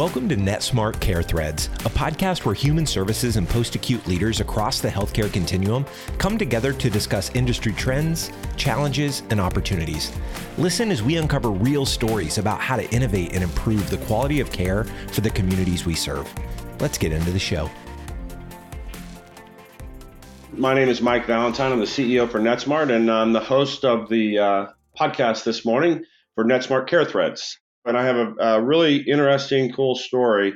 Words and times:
Welcome 0.00 0.30
to 0.30 0.34
NetSmart 0.34 0.98
Care 0.98 1.22
Threads, 1.22 1.66
a 1.84 1.90
podcast 1.90 2.46
where 2.46 2.54
human 2.54 2.86
services 2.86 3.36
and 3.36 3.46
post 3.46 3.74
acute 3.74 4.06
leaders 4.06 4.40
across 4.40 4.80
the 4.80 4.88
healthcare 4.88 5.30
continuum 5.30 5.84
come 6.16 6.38
together 6.38 6.72
to 6.72 6.88
discuss 6.88 7.30
industry 7.34 7.74
trends, 7.74 8.32
challenges, 8.56 9.22
and 9.28 9.38
opportunities. 9.38 10.10
Listen 10.56 10.90
as 10.90 11.02
we 11.02 11.16
uncover 11.16 11.50
real 11.50 11.84
stories 11.84 12.38
about 12.38 12.62
how 12.62 12.76
to 12.76 12.90
innovate 12.94 13.34
and 13.34 13.42
improve 13.44 13.90
the 13.90 13.98
quality 14.06 14.40
of 14.40 14.50
care 14.50 14.84
for 15.12 15.20
the 15.20 15.28
communities 15.28 15.84
we 15.84 15.94
serve. 15.94 16.32
Let's 16.80 16.96
get 16.96 17.12
into 17.12 17.30
the 17.30 17.38
show. 17.38 17.68
My 20.52 20.72
name 20.72 20.88
is 20.88 21.02
Mike 21.02 21.26
Valentine. 21.26 21.72
I'm 21.72 21.78
the 21.78 21.84
CEO 21.84 22.26
for 22.26 22.40
NetSmart, 22.40 22.90
and 22.90 23.10
I'm 23.10 23.34
the 23.34 23.40
host 23.40 23.84
of 23.84 24.08
the 24.08 24.38
uh, 24.38 24.66
podcast 24.98 25.44
this 25.44 25.66
morning 25.66 26.06
for 26.34 26.46
NetSmart 26.46 26.86
Care 26.86 27.04
Threads 27.04 27.59
and 27.84 27.96
I 27.96 28.04
have 28.04 28.16
a, 28.16 28.34
a 28.38 28.62
really 28.62 28.96
interesting, 28.96 29.72
cool 29.72 29.94
story 29.94 30.54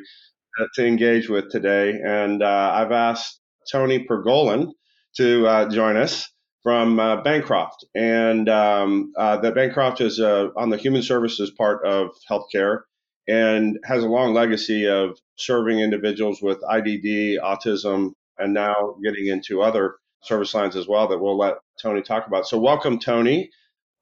to 0.74 0.86
engage 0.86 1.28
with 1.28 1.50
today. 1.50 1.98
And 2.04 2.42
uh, 2.42 2.72
I've 2.74 2.92
asked 2.92 3.40
Toni 3.70 4.06
Pergolin 4.06 4.70
to 5.16 5.46
uh, 5.46 5.70
join 5.70 5.96
us 5.96 6.30
from 6.62 6.98
uh, 6.98 7.22
Bancroft. 7.22 7.84
And 7.94 8.48
um, 8.48 9.12
uh, 9.16 9.36
that 9.38 9.54
Bancroft 9.54 10.00
is 10.00 10.18
uh, 10.20 10.48
on 10.56 10.70
the 10.70 10.76
human 10.76 11.02
services 11.02 11.50
part 11.50 11.86
of 11.86 12.08
healthcare 12.30 12.80
and 13.28 13.78
has 13.84 14.02
a 14.02 14.08
long 14.08 14.34
legacy 14.34 14.88
of 14.88 15.18
serving 15.36 15.80
individuals 15.80 16.40
with 16.42 16.60
IDD, 16.62 17.38
autism, 17.40 18.12
and 18.38 18.52
now 18.52 18.96
getting 19.02 19.26
into 19.26 19.62
other 19.62 19.96
service 20.22 20.54
lines 20.54 20.76
as 20.76 20.88
well 20.88 21.08
that 21.08 21.18
we'll 21.18 21.38
let 21.38 21.56
Toni 21.80 22.02
talk 22.02 22.26
about. 22.26 22.46
So, 22.46 22.58
welcome, 22.58 22.98
Toni. 22.98 23.50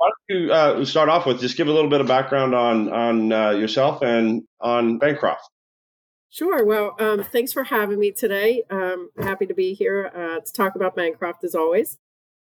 Why 0.03 0.11
don't 0.29 0.41
you 0.41 0.53
uh, 0.53 0.85
start 0.85 1.09
off 1.09 1.27
with 1.27 1.41
just 1.41 1.57
give 1.57 1.69
a 1.69 1.73
little 1.73 1.89
bit 1.89 2.01
of 2.01 2.09
background 2.09 2.57
on 2.57 2.93
on 2.93 3.33
uh, 3.33 3.51
yourself 3.51 4.03
and 4.03 4.43
on 4.61 4.99
Bancroft? 4.99 5.49
Sure. 6.29 6.65
Well, 6.65 6.97
um, 6.99 7.23
thanks 7.23 7.53
for 7.53 7.63
having 7.63 8.01
me 8.01 8.11
today. 8.11 8.65
Um, 8.69 9.11
happy 9.21 9.47
to 9.47 9.55
be 9.55 9.75
here 9.75 10.11
uh, 10.13 10.41
to 10.45 10.53
talk 10.53 10.75
about 10.75 10.97
Bancroft 10.97 11.45
as 11.45 11.55
always. 11.55 11.99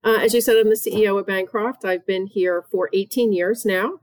Uh, 0.05 0.19
as 0.21 0.35
you 0.35 0.43
said, 0.43 0.59
I'm 0.59 0.69
the 0.69 0.75
CEO 0.75 1.19
of 1.19 1.27
Bancroft. 1.27 1.87
I've 1.87 2.07
been 2.07 2.27
here 2.27 2.63
for 2.71 2.91
18 2.93 3.33
years 3.33 3.65
now, 3.65 4.01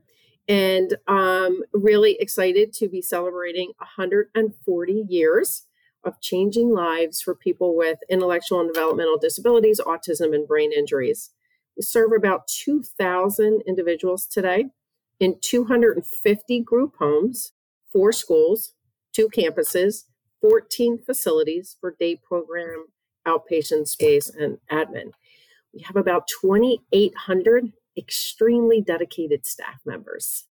and 0.48 0.98
I'm 1.08 1.62
really 1.74 2.18
excited 2.20 2.74
to 2.74 2.90
be 2.90 3.04
celebrating 3.04 3.74
140 3.78 5.06
years 5.08 5.68
of 6.04 6.20
changing 6.22 6.74
lives 6.74 7.22
for 7.22 7.36
people 7.36 7.78
with 7.78 8.00
intellectual 8.10 8.62
and 8.62 8.74
developmental 8.74 9.20
disabilities, 9.20 9.80
autism, 9.80 10.34
and 10.34 10.48
brain 10.48 10.74
injuries. 10.74 11.30
Serve 11.80 12.12
about 12.16 12.48
2,000 12.48 13.62
individuals 13.68 14.26
today 14.26 14.66
in 15.20 15.38
250 15.42 16.60
group 16.62 16.96
homes, 17.00 17.54
four 17.92 18.12
schools, 18.12 18.74
two 19.14 19.30
campuses, 19.30 20.04
14 20.42 21.00
facilities 21.06 21.78
for 21.80 21.96
day 22.00 22.16
program, 22.16 22.88
outpatient 23.28 23.88
space, 23.88 24.30
and 24.30 24.58
admin. 24.72 25.12
We 25.74 25.82
have 25.82 25.96
about 25.96 26.28
2,800 26.42 27.72
extremely 27.98 28.82
dedicated 28.82 29.46
staff 29.46 29.80
members. 29.86 30.46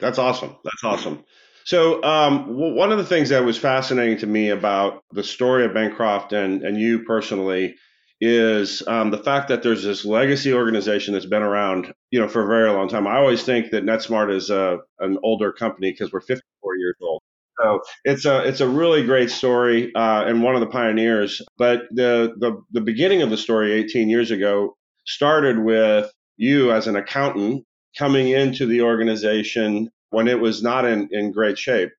That's 0.00 0.18
awesome. 0.18 0.56
That's 0.64 0.84
awesome. 0.84 1.24
So, 1.64 2.02
um, 2.02 2.56
one 2.56 2.90
of 2.90 2.98
the 2.98 3.04
things 3.04 3.28
that 3.28 3.44
was 3.44 3.56
fascinating 3.56 4.18
to 4.18 4.26
me 4.26 4.50
about 4.50 5.04
the 5.12 5.22
story 5.22 5.64
of 5.64 5.72
Bancroft 5.72 6.32
and, 6.32 6.62
and 6.62 6.76
you 6.76 7.04
personally 7.04 7.76
is 8.24 8.86
um, 8.86 9.10
the 9.10 9.18
fact 9.18 9.48
that 9.48 9.64
there's 9.64 9.82
this 9.82 10.04
legacy 10.04 10.52
organization 10.54 11.12
that's 11.12 11.26
been 11.26 11.42
around, 11.42 11.92
you 12.12 12.20
know, 12.20 12.28
for 12.28 12.44
a 12.44 12.46
very 12.46 12.70
long 12.70 12.88
time. 12.88 13.04
I 13.04 13.16
always 13.16 13.42
think 13.42 13.72
that 13.72 13.84
NetSmart 13.84 14.32
is 14.32 14.48
a, 14.48 14.78
an 15.00 15.18
older 15.24 15.52
company 15.52 15.90
because 15.90 16.12
we're 16.12 16.20
54 16.20 16.76
years 16.76 16.94
old. 17.02 17.20
So 17.60 17.80
it's 18.04 18.24
a 18.24 18.46
it's 18.46 18.60
a 18.60 18.68
really 18.68 19.04
great 19.04 19.28
story 19.28 19.92
uh, 19.96 20.22
and 20.24 20.40
one 20.40 20.54
of 20.54 20.60
the 20.60 20.68
pioneers. 20.68 21.42
But 21.58 21.82
the, 21.90 22.32
the 22.38 22.62
the 22.70 22.80
beginning 22.80 23.22
of 23.22 23.30
the 23.30 23.36
story 23.36 23.72
18 23.72 24.08
years 24.08 24.30
ago 24.30 24.76
started 25.04 25.58
with 25.58 26.08
you 26.36 26.70
as 26.70 26.86
an 26.86 26.94
accountant 26.94 27.64
coming 27.98 28.28
into 28.28 28.66
the 28.66 28.82
organization 28.82 29.90
when 30.10 30.28
it 30.28 30.38
was 30.38 30.62
not 30.62 30.84
in, 30.84 31.08
in 31.10 31.32
great 31.32 31.58
shape. 31.58 31.90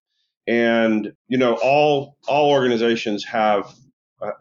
And 0.48 1.12
you 1.28 1.38
know, 1.38 1.60
all 1.62 2.16
all 2.30 2.50
organizations 2.50 3.26
have 3.26 3.74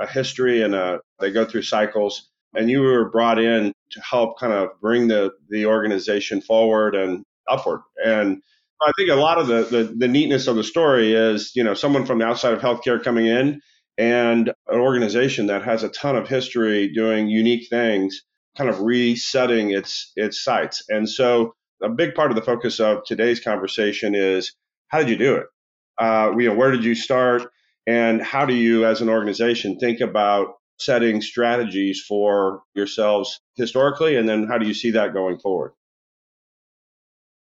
a, 0.00 0.06
history 0.06 0.62
and 0.62 0.74
a, 0.74 1.00
they 1.20 1.30
go 1.30 1.44
through 1.44 1.62
cycles. 1.62 2.28
And 2.54 2.70
you 2.70 2.82
were 2.82 3.10
brought 3.10 3.38
in 3.38 3.72
to 3.92 4.00
help 4.00 4.38
kind 4.38 4.52
of 4.52 4.68
bring 4.80 5.08
the, 5.08 5.32
the 5.48 5.66
organization 5.66 6.42
forward 6.42 6.94
and 6.94 7.24
upward. 7.48 7.80
And 8.04 8.42
I 8.82 8.90
think 8.98 9.10
a 9.10 9.14
lot 9.14 9.38
of 9.38 9.46
the, 9.46 9.64
the, 9.64 9.94
the 9.96 10.08
neatness 10.08 10.46
of 10.48 10.56
the 10.56 10.64
story 10.64 11.14
is, 11.14 11.52
you 11.54 11.64
know, 11.64 11.74
someone 11.74 12.04
from 12.04 12.18
the 12.18 12.26
outside 12.26 12.52
of 12.52 12.60
healthcare 12.60 13.02
coming 13.02 13.26
in 13.26 13.60
and 13.96 14.48
an 14.68 14.80
organization 14.80 15.46
that 15.46 15.62
has 15.62 15.82
a 15.82 15.88
ton 15.88 16.16
of 16.16 16.28
history 16.28 16.92
doing 16.92 17.28
unique 17.28 17.68
things, 17.68 18.22
kind 18.56 18.68
of 18.68 18.80
resetting 18.80 19.70
its 19.70 20.12
its 20.16 20.42
sights. 20.42 20.84
And 20.88 21.08
so 21.08 21.54
a 21.82 21.88
big 21.88 22.14
part 22.14 22.30
of 22.30 22.36
the 22.36 22.42
focus 22.42 22.80
of 22.80 23.04
today's 23.04 23.40
conversation 23.40 24.14
is 24.14 24.54
how 24.88 24.98
did 24.98 25.08
you 25.08 25.16
do 25.16 25.36
it? 25.36 25.46
Uh, 25.98 26.32
you 26.38 26.48
know, 26.48 26.54
where 26.54 26.70
did 26.70 26.84
you 26.84 26.94
start? 26.94 27.50
And 27.86 28.22
how 28.22 28.46
do 28.46 28.54
you, 28.54 28.86
as 28.86 29.00
an 29.00 29.08
organization, 29.08 29.78
think 29.78 30.00
about 30.00 30.54
setting 30.78 31.20
strategies 31.20 32.00
for 32.00 32.62
yourselves 32.74 33.40
historically? 33.56 34.16
And 34.16 34.28
then 34.28 34.46
how 34.46 34.58
do 34.58 34.66
you 34.66 34.74
see 34.74 34.90
that 34.92 35.12
going 35.12 35.38
forward? 35.38 35.72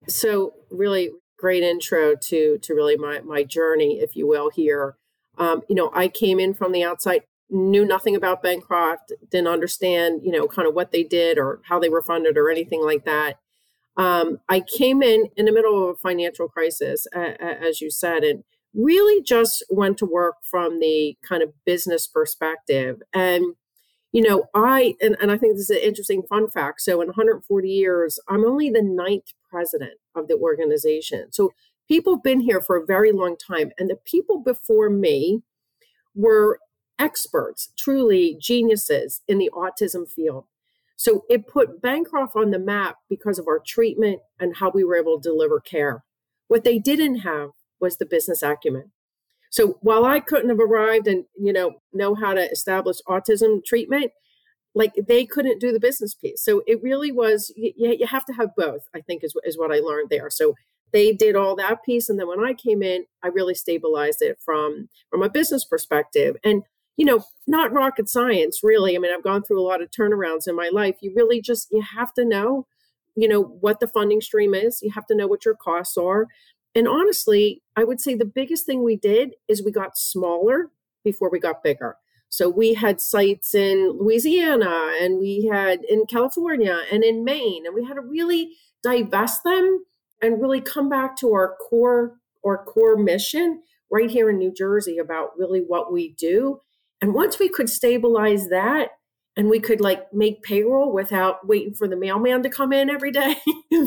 So, 0.09 0.55
really 0.71 1.11
great 1.39 1.63
intro 1.63 2.15
to 2.15 2.59
to 2.59 2.75
really 2.75 2.97
my 2.97 3.21
my 3.21 3.43
journey, 3.43 3.99
if 4.01 4.15
you 4.15 4.27
will. 4.27 4.51
Here, 4.51 4.97
um, 5.39 5.63
you 5.69 5.75
know, 5.75 5.91
I 5.95 6.09
came 6.09 6.39
in 6.39 6.55
from 6.55 6.73
the 6.73 6.85
outside, 6.85 7.23
knew 7.51 7.85
nothing 7.85 8.15
about 8.15 8.43
Bancroft, 8.43 9.13
didn't 9.31 9.49
understand, 9.49 10.21
you 10.23 10.33
know, 10.33 10.47
kind 10.47 10.69
of 10.69 10.75
what 10.75 10.93
they 10.93 11.03
did 11.03 11.39
or 11.39 11.61
how 11.65 11.79
they 11.79 11.89
were 11.89 12.03
funded 12.03 12.37
or 12.37 12.51
anything 12.51 12.85
like 12.85 13.05
that. 13.05 13.39
Um, 13.97 14.39
I 14.49 14.61
came 14.61 15.03
in 15.03 15.29
in 15.37 15.47
the 15.47 15.53
middle 15.53 15.83
of 15.83 15.97
a 15.97 15.99
financial 15.99 16.49
crisis, 16.49 17.07
uh, 17.17 17.33
as 17.41 17.81
you 17.81 17.91
said, 17.91 18.25
and 18.25 18.45
really 18.77 19.23
just 19.23 19.65
went 19.71 19.99
to 19.99 20.07
work 20.07 20.37
from 20.43 20.81
the 20.81 21.17
kind 21.27 21.43
of 21.43 21.53
business 21.65 22.07
perspective. 22.07 23.01
And, 23.13 23.55
you 24.13 24.23
know, 24.23 24.45
I, 24.55 24.95
and, 25.01 25.17
and 25.21 25.33
I 25.33 25.39
think 25.39 25.55
this 25.55 25.71
is 25.71 25.77
an 25.77 25.83
interesting 25.83 26.23
fun 26.29 26.51
fact. 26.51 26.83
So 26.83 27.01
in 27.01 27.09
140 27.09 27.69
years, 27.69 28.21
I'm 28.29 28.45
only 28.45 28.71
the 28.71 28.83
ninth 28.83 29.33
president 29.51 29.95
of 30.15 30.29
the 30.29 30.37
organization. 30.37 31.33
So 31.33 31.53
people 31.89 32.17
have 32.17 32.23
been 32.23 32.41
here 32.41 32.61
for 32.61 32.77
a 32.77 32.85
very 32.85 33.13
long 33.13 33.37
time. 33.37 33.73
And 33.79 33.89
the 33.89 33.97
people 33.97 34.41
before 34.41 34.91
me 34.91 35.43
were 36.15 36.61
experts, 36.99 37.73
truly 37.79 38.37
geniuses 38.39 39.23
in 39.27 39.39
the 39.39 39.51
autism 39.55 40.11
field. 40.11 40.45
So 40.97 41.25
it 41.29 41.47
put 41.47 41.83
Bancroft 41.83 42.37
on 42.37 42.51
the 42.51 42.59
map 42.59 42.97
because 43.09 43.39
of 43.39 43.47
our 43.47 43.61
treatment 43.65 44.21
and 44.41 44.57
how 44.57 44.71
we 44.71 44.83
were 44.83 44.97
able 44.97 45.21
to 45.21 45.29
deliver 45.29 45.61
care. 45.61 46.05
What 46.49 46.65
they 46.65 46.79
didn't 46.79 47.17
have 47.17 47.51
was 47.81 47.97
the 47.97 48.07
business 48.07 48.43
acumen. 48.43 48.93
So 49.51 49.79
while 49.81 50.05
I 50.05 50.21
couldn't 50.21 50.51
have 50.51 50.61
arrived 50.61 51.07
and 51.07 51.25
you 51.39 51.53
know 51.53 51.81
know 51.93 52.15
how 52.15 52.35
to 52.35 52.51
establish 52.51 52.99
autism 53.09 53.65
treatment, 53.65 54.13
like 54.75 54.93
they 55.09 55.25
couldn't 55.25 55.61
do 55.61 55.73
the 55.73 55.81
business 55.81 56.15
piece. 56.15 56.45
So 56.45 56.63
it 56.67 56.83
really 56.83 57.11
was 57.11 57.53
you, 57.57 57.73
you 57.77 58.07
have 58.07 58.25
to 58.27 58.35
have 58.35 58.51
both. 58.57 58.83
I 58.95 59.01
think 59.01 59.25
is 59.25 59.35
is 59.45 59.59
what 59.59 59.73
I 59.73 59.79
learned 59.79 60.11
there. 60.11 60.31
So 60.31 60.55
they 60.93 61.13
did 61.13 61.37
all 61.37 61.57
that 61.57 61.83
piece, 61.85 62.09
and 62.09 62.19
then 62.19 62.29
when 62.29 62.45
I 62.45 62.53
came 62.53 62.83
in, 62.83 63.07
I 63.23 63.29
really 63.29 63.55
stabilized 63.55 64.21
it 64.21 64.39
from 64.45 64.89
from 65.11 65.23
a 65.23 65.31
business 65.31 65.65
perspective. 65.65 66.37
And 66.45 66.63
you 66.97 67.05
know, 67.05 67.25
not 67.47 67.73
rocket 67.73 68.09
science, 68.09 68.61
really. 68.63 68.97
I 68.97 68.99
mean, 68.99 69.13
I've 69.13 69.25
gone 69.25 69.43
through 69.43 69.61
a 69.61 69.69
lot 69.69 69.83
of 69.83 69.91
turnarounds 69.91 70.49
in 70.49 70.57
my 70.57 70.71
life. 70.73 70.97
You 71.01 71.13
really 71.15 71.41
just 71.41 71.69
you 71.71 71.83
have 71.97 72.13
to 72.15 72.25
know, 72.25 72.67
you 73.17 73.29
know, 73.29 73.43
what 73.43 73.81
the 73.81 73.89
funding 73.89 74.21
stream 74.21 74.55
is. 74.55 74.81
You 74.83 74.91
have 74.93 75.07
to 75.07 75.15
know 75.15 75.27
what 75.27 75.45
your 75.45 75.57
costs 75.57 75.97
are. 75.97 76.27
And 76.77 76.87
honestly, 76.87 77.63
I 77.75 77.85
would 77.85 78.03
say 78.03 78.15
the 78.15 78.27
biggest 78.27 78.67
thing 78.67 78.85
we 78.85 78.97
did 78.97 79.35
is 79.49 79.65
we 79.65 79.73
got 79.73 79.97
smaller 79.97 80.71
before 81.03 81.31
we 81.31 81.41
got 81.41 81.65
bigger. 81.65 81.97
So 82.29 82.51
we 82.51 82.75
had 82.75 83.01
sites 83.01 83.55
in 83.55 83.97
Louisiana 83.99 84.93
and 85.01 85.19
we 85.19 85.49
had 85.51 85.85
in 85.89 86.05
California 86.05 86.81
and 86.93 87.03
in 87.03 87.25
Maine, 87.25 87.65
and 87.65 87.75
we 87.75 87.85
had 87.85 87.95
to 87.95 88.03
really 88.03 88.51
divest 88.83 89.43
them 89.43 89.87
and 90.21 90.43
really 90.43 90.61
come 90.61 90.91
back 90.91 91.17
to 91.17 91.33
our 91.33 91.57
core 91.57 92.19
our 92.45 92.63
core 92.65 92.97
mission 92.97 93.63
right 93.91 94.11
here 94.11 94.29
in 94.29 94.39
New 94.39 94.53
Jersey 94.53 94.99
about 94.99 95.37
really 95.37 95.61
what 95.61 95.93
we 95.93 96.15
do. 96.19 96.61
And 97.01 97.15
once 97.15 97.39
we 97.39 97.49
could 97.49 97.71
stabilize 97.71 98.49
that 98.51 98.91
and 99.37 99.49
we 99.49 99.61
could 99.61 99.81
like 99.81 100.13
make 100.13 100.43
payroll 100.43 100.93
without 100.93 101.47
waiting 101.49 101.75
for 101.75 101.89
the 101.89 101.97
mailman 101.97 102.43
to 102.43 102.51
come 102.51 102.73
in 102.73 102.91
every 102.91 103.11
day, 103.11 103.37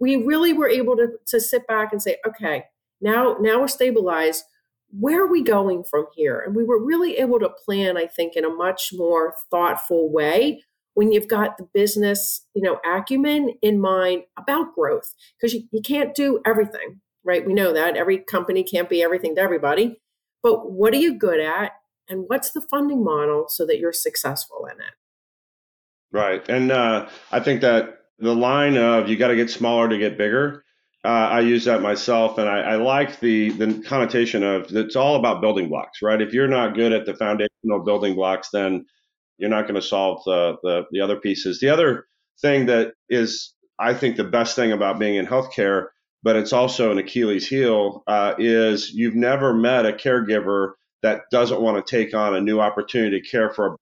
we 0.00 0.16
really 0.16 0.52
were 0.52 0.68
able 0.68 0.96
to, 0.96 1.08
to 1.26 1.40
sit 1.40 1.66
back 1.66 1.92
and 1.92 2.02
say, 2.02 2.16
okay, 2.26 2.64
now, 3.00 3.36
now 3.40 3.60
we're 3.60 3.68
stabilized. 3.68 4.44
Where 4.90 5.22
are 5.22 5.30
we 5.30 5.42
going 5.42 5.84
from 5.84 6.06
here? 6.16 6.40
And 6.40 6.56
we 6.56 6.64
were 6.64 6.84
really 6.84 7.18
able 7.18 7.38
to 7.38 7.50
plan, 7.64 7.96
I 7.96 8.06
think, 8.06 8.34
in 8.34 8.44
a 8.44 8.50
much 8.50 8.90
more 8.92 9.34
thoughtful 9.50 10.10
way 10.10 10.64
when 10.94 11.12
you've 11.12 11.28
got 11.28 11.56
the 11.56 11.68
business, 11.72 12.44
you 12.54 12.62
know, 12.62 12.80
acumen 12.84 13.54
in 13.62 13.80
mind 13.80 14.24
about 14.36 14.74
growth, 14.74 15.14
because 15.38 15.54
you, 15.54 15.62
you 15.70 15.80
can't 15.80 16.14
do 16.14 16.40
everything. 16.44 17.00
right? 17.24 17.46
We 17.46 17.54
know 17.54 17.72
that 17.72 17.96
every 17.96 18.18
company 18.18 18.62
can't 18.62 18.88
be 18.88 19.02
everything 19.02 19.34
to 19.36 19.40
everybody. 19.40 20.00
But 20.42 20.72
what 20.72 20.94
are 20.94 20.98
you 20.98 21.18
good 21.18 21.40
at? 21.40 21.72
And 22.08 22.24
what's 22.26 22.50
the 22.50 22.62
funding 22.62 23.04
model 23.04 23.46
so 23.48 23.66
that 23.66 23.78
you're 23.78 23.92
successful 23.92 24.66
in 24.66 24.78
it? 24.80 24.94
Right. 26.12 26.48
And 26.48 26.72
uh, 26.72 27.08
I 27.30 27.40
think 27.40 27.60
that 27.60 27.99
the 28.20 28.34
line 28.34 28.76
of 28.76 29.08
you 29.08 29.16
got 29.16 29.28
to 29.28 29.36
get 29.36 29.50
smaller 29.50 29.88
to 29.88 29.98
get 29.98 30.18
bigger. 30.18 30.64
Uh, 31.02 31.08
I 31.08 31.40
use 31.40 31.64
that 31.64 31.80
myself, 31.80 32.36
and 32.36 32.46
I, 32.48 32.60
I, 32.60 32.74
like 32.76 33.20
the 33.20 33.50
the 33.50 33.82
connotation 33.86 34.42
of 34.42 34.66
it's 34.76 34.96
all 34.96 35.16
about 35.16 35.40
building 35.40 35.68
blocks, 35.70 36.02
right? 36.02 36.20
If 36.20 36.34
you're 36.34 36.46
not 36.46 36.74
good 36.74 36.92
at 36.92 37.06
the 37.06 37.14
foundational 37.14 37.82
building 37.84 38.14
blocks, 38.14 38.50
then 38.52 38.84
you're 39.38 39.48
not 39.48 39.62
going 39.62 39.76
to 39.76 39.82
solve 39.82 40.22
the, 40.26 40.56
the 40.62 40.84
the 40.90 41.00
other 41.00 41.16
pieces. 41.16 41.58
The 41.58 41.70
other 41.70 42.04
thing 42.42 42.66
that 42.66 42.92
is, 43.08 43.54
I 43.78 43.94
think, 43.94 44.16
the 44.16 44.24
best 44.24 44.56
thing 44.56 44.72
about 44.72 44.98
being 44.98 45.14
in 45.14 45.26
healthcare, 45.26 45.86
but 46.22 46.36
it's 46.36 46.52
also 46.52 46.90
an 46.90 46.98
Achilles 46.98 47.48
heel, 47.48 48.02
uh, 48.06 48.34
is 48.38 48.90
you've 48.90 49.14
never 49.14 49.54
met 49.54 49.86
a 49.86 49.92
caregiver 49.92 50.72
that 51.02 51.22
doesn't 51.32 51.62
want 51.62 51.84
to 51.84 51.90
take 51.90 52.14
on 52.14 52.34
a 52.34 52.40
new 52.42 52.60
opportunity 52.60 53.22
to 53.22 53.26
care 53.26 53.48
for 53.48 53.68
a 53.68 53.76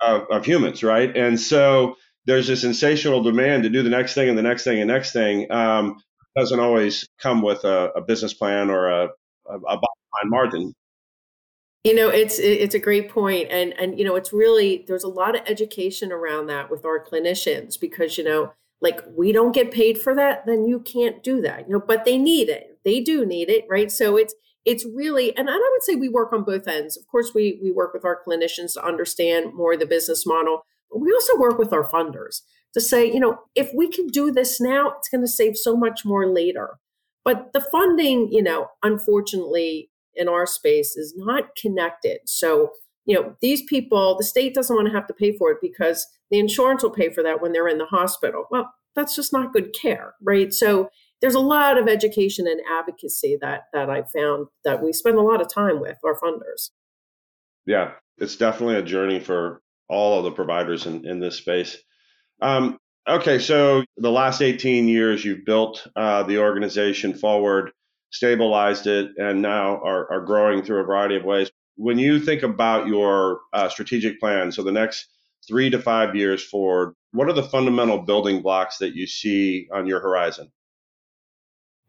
of, 0.00 0.22
of 0.30 0.44
humans, 0.44 0.82
right? 0.82 1.14
And 1.16 1.38
so 1.40 1.96
there's 2.28 2.46
this 2.46 2.62
insatiable 2.62 3.22
demand 3.22 3.62
to 3.62 3.70
do 3.70 3.82
the 3.82 3.88
next 3.88 4.12
thing 4.12 4.28
and 4.28 4.36
the 4.36 4.42
next 4.42 4.62
thing 4.62 4.78
and 4.78 4.88
next 4.88 5.12
thing. 5.12 5.50
Um, 5.50 6.00
doesn't 6.36 6.60
always 6.60 7.08
come 7.18 7.42
with 7.42 7.64
a, 7.64 7.90
a 7.96 8.02
business 8.02 8.34
plan 8.34 8.70
or 8.70 8.88
a, 8.88 9.04
a, 9.46 9.54
a 9.54 9.58
bottom 9.58 9.78
line 10.14 10.30
margin. 10.30 10.74
You 11.84 11.94
know, 11.94 12.10
it's 12.10 12.38
it's 12.38 12.74
a 12.74 12.78
great 12.78 13.08
point, 13.08 13.48
and 13.50 13.72
and 13.78 13.98
you 13.98 14.04
know, 14.04 14.14
it's 14.14 14.32
really 14.32 14.84
there's 14.86 15.04
a 15.04 15.08
lot 15.08 15.36
of 15.36 15.48
education 15.48 16.12
around 16.12 16.48
that 16.48 16.70
with 16.70 16.84
our 16.84 17.02
clinicians 17.02 17.80
because 17.80 18.18
you 18.18 18.24
know, 18.24 18.52
like 18.82 19.00
we 19.16 19.32
don't 19.32 19.54
get 19.54 19.70
paid 19.70 19.98
for 19.98 20.14
that, 20.14 20.44
then 20.44 20.66
you 20.66 20.80
can't 20.80 21.22
do 21.22 21.40
that. 21.40 21.66
You 21.66 21.74
know, 21.74 21.84
but 21.84 22.04
they 22.04 22.18
need 22.18 22.50
it. 22.50 22.78
They 22.84 23.00
do 23.00 23.24
need 23.24 23.48
it, 23.48 23.64
right? 23.70 23.90
So 23.90 24.16
it's 24.16 24.34
it's 24.66 24.84
really, 24.84 25.34
and 25.36 25.48
I 25.48 25.56
would 25.56 25.82
say 25.82 25.94
we 25.94 26.10
work 26.10 26.32
on 26.32 26.44
both 26.44 26.68
ends. 26.68 26.96
Of 26.96 27.06
course, 27.06 27.32
we 27.34 27.58
we 27.62 27.72
work 27.72 27.94
with 27.94 28.04
our 28.04 28.20
clinicians 28.22 28.74
to 28.74 28.84
understand 28.84 29.54
more 29.54 29.76
the 29.76 29.86
business 29.86 30.26
model, 30.26 30.66
we 30.94 31.12
also 31.12 31.38
work 31.38 31.58
with 31.58 31.72
our 31.72 31.88
funders 31.88 32.42
to 32.74 32.80
say, 32.80 33.10
you 33.10 33.20
know, 33.20 33.38
if 33.54 33.70
we 33.74 33.88
can 33.88 34.06
do 34.08 34.30
this 34.30 34.60
now, 34.60 34.94
it's 34.98 35.08
going 35.08 35.22
to 35.22 35.28
save 35.30 35.56
so 35.56 35.76
much 35.76 36.04
more 36.04 36.26
later. 36.26 36.78
But 37.24 37.52
the 37.52 37.60
funding, 37.60 38.32
you 38.32 38.42
know, 38.42 38.68
unfortunately 38.82 39.90
in 40.14 40.28
our 40.28 40.46
space 40.46 40.96
is 40.96 41.14
not 41.16 41.54
connected. 41.56 42.20
So, 42.26 42.72
you 43.04 43.14
know, 43.14 43.36
these 43.40 43.62
people, 43.62 44.16
the 44.16 44.24
state 44.24 44.54
doesn't 44.54 44.74
want 44.74 44.88
to 44.88 44.94
have 44.94 45.06
to 45.06 45.14
pay 45.14 45.36
for 45.36 45.50
it 45.50 45.58
because 45.62 46.06
the 46.30 46.38
insurance 46.38 46.82
will 46.82 46.90
pay 46.90 47.10
for 47.10 47.22
that 47.22 47.40
when 47.40 47.52
they're 47.52 47.68
in 47.68 47.78
the 47.78 47.86
hospital. 47.86 48.46
Well, 48.50 48.72
that's 48.94 49.14
just 49.14 49.32
not 49.32 49.52
good 49.52 49.72
care, 49.72 50.14
right? 50.22 50.52
So 50.52 50.90
there's 51.20 51.34
a 51.34 51.40
lot 51.40 51.78
of 51.78 51.88
education 51.88 52.46
and 52.46 52.60
advocacy 52.70 53.38
that 53.40 53.64
that 53.72 53.90
I 53.90 54.02
found 54.02 54.48
that 54.64 54.82
we 54.82 54.92
spend 54.92 55.16
a 55.16 55.22
lot 55.22 55.40
of 55.40 55.52
time 55.52 55.80
with 55.80 55.98
our 56.04 56.18
funders. 56.18 56.70
Yeah, 57.66 57.92
it's 58.18 58.36
definitely 58.36 58.76
a 58.76 58.82
journey 58.82 59.20
for 59.20 59.62
all 59.88 60.18
of 60.18 60.24
the 60.24 60.30
providers 60.30 60.86
in, 60.86 61.06
in 61.06 61.20
this 61.20 61.36
space. 61.36 61.76
Um, 62.40 62.78
okay, 63.08 63.38
so 63.38 63.84
the 63.96 64.10
last 64.10 64.42
18 64.42 64.88
years, 64.88 65.24
you've 65.24 65.44
built 65.44 65.86
uh, 65.96 66.22
the 66.24 66.38
organization 66.38 67.14
forward, 67.14 67.72
stabilized 68.10 68.86
it, 68.86 69.10
and 69.16 69.42
now 69.42 69.80
are, 69.82 70.10
are 70.12 70.24
growing 70.24 70.62
through 70.62 70.80
a 70.80 70.84
variety 70.84 71.16
of 71.16 71.24
ways. 71.24 71.50
When 71.76 71.98
you 71.98 72.20
think 72.20 72.42
about 72.42 72.86
your 72.86 73.40
uh, 73.52 73.68
strategic 73.68 74.20
plan, 74.20 74.52
so 74.52 74.62
the 74.62 74.72
next 74.72 75.08
three 75.46 75.70
to 75.70 75.78
five 75.78 76.14
years 76.14 76.42
forward, 76.42 76.94
what 77.12 77.28
are 77.28 77.34
the 77.34 77.42
fundamental 77.42 77.98
building 77.98 78.42
blocks 78.42 78.78
that 78.78 78.94
you 78.94 79.06
see 79.06 79.68
on 79.72 79.86
your 79.86 80.00
horizon? 80.00 80.50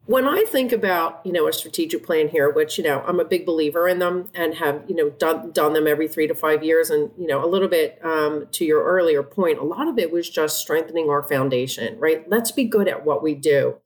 When 0.06 0.26
I 0.26 0.44
think 0.48 0.72
about, 0.72 1.20
you 1.24 1.32
know, 1.32 1.46
a 1.46 1.52
strategic 1.52 2.04
plan 2.04 2.28
here, 2.28 2.50
which, 2.50 2.78
you 2.78 2.84
know, 2.84 3.02
I'm 3.06 3.20
a 3.20 3.24
big 3.24 3.46
believer 3.46 3.86
in 3.86 3.98
them 3.98 4.28
and 4.34 4.54
have, 4.54 4.82
you 4.88 4.94
know, 4.94 5.10
done, 5.10 5.52
done 5.52 5.72
them 5.72 5.86
every 5.86 6.08
three 6.08 6.26
to 6.26 6.34
five 6.34 6.64
years. 6.64 6.90
And, 6.90 7.10
you 7.18 7.26
know, 7.26 7.44
a 7.44 7.46
little 7.46 7.68
bit 7.68 7.98
um, 8.04 8.48
to 8.52 8.64
your 8.64 8.82
earlier 8.82 9.22
point, 9.22 9.58
a 9.58 9.64
lot 9.64 9.88
of 9.88 9.98
it 9.98 10.10
was 10.10 10.28
just 10.28 10.58
strengthening 10.58 11.08
our 11.10 11.22
foundation, 11.22 11.98
right? 11.98 12.28
Let's 12.28 12.50
be 12.50 12.64
good 12.64 12.88
at 12.88 13.04
what 13.04 13.22
we 13.22 13.34
do. 13.34 13.76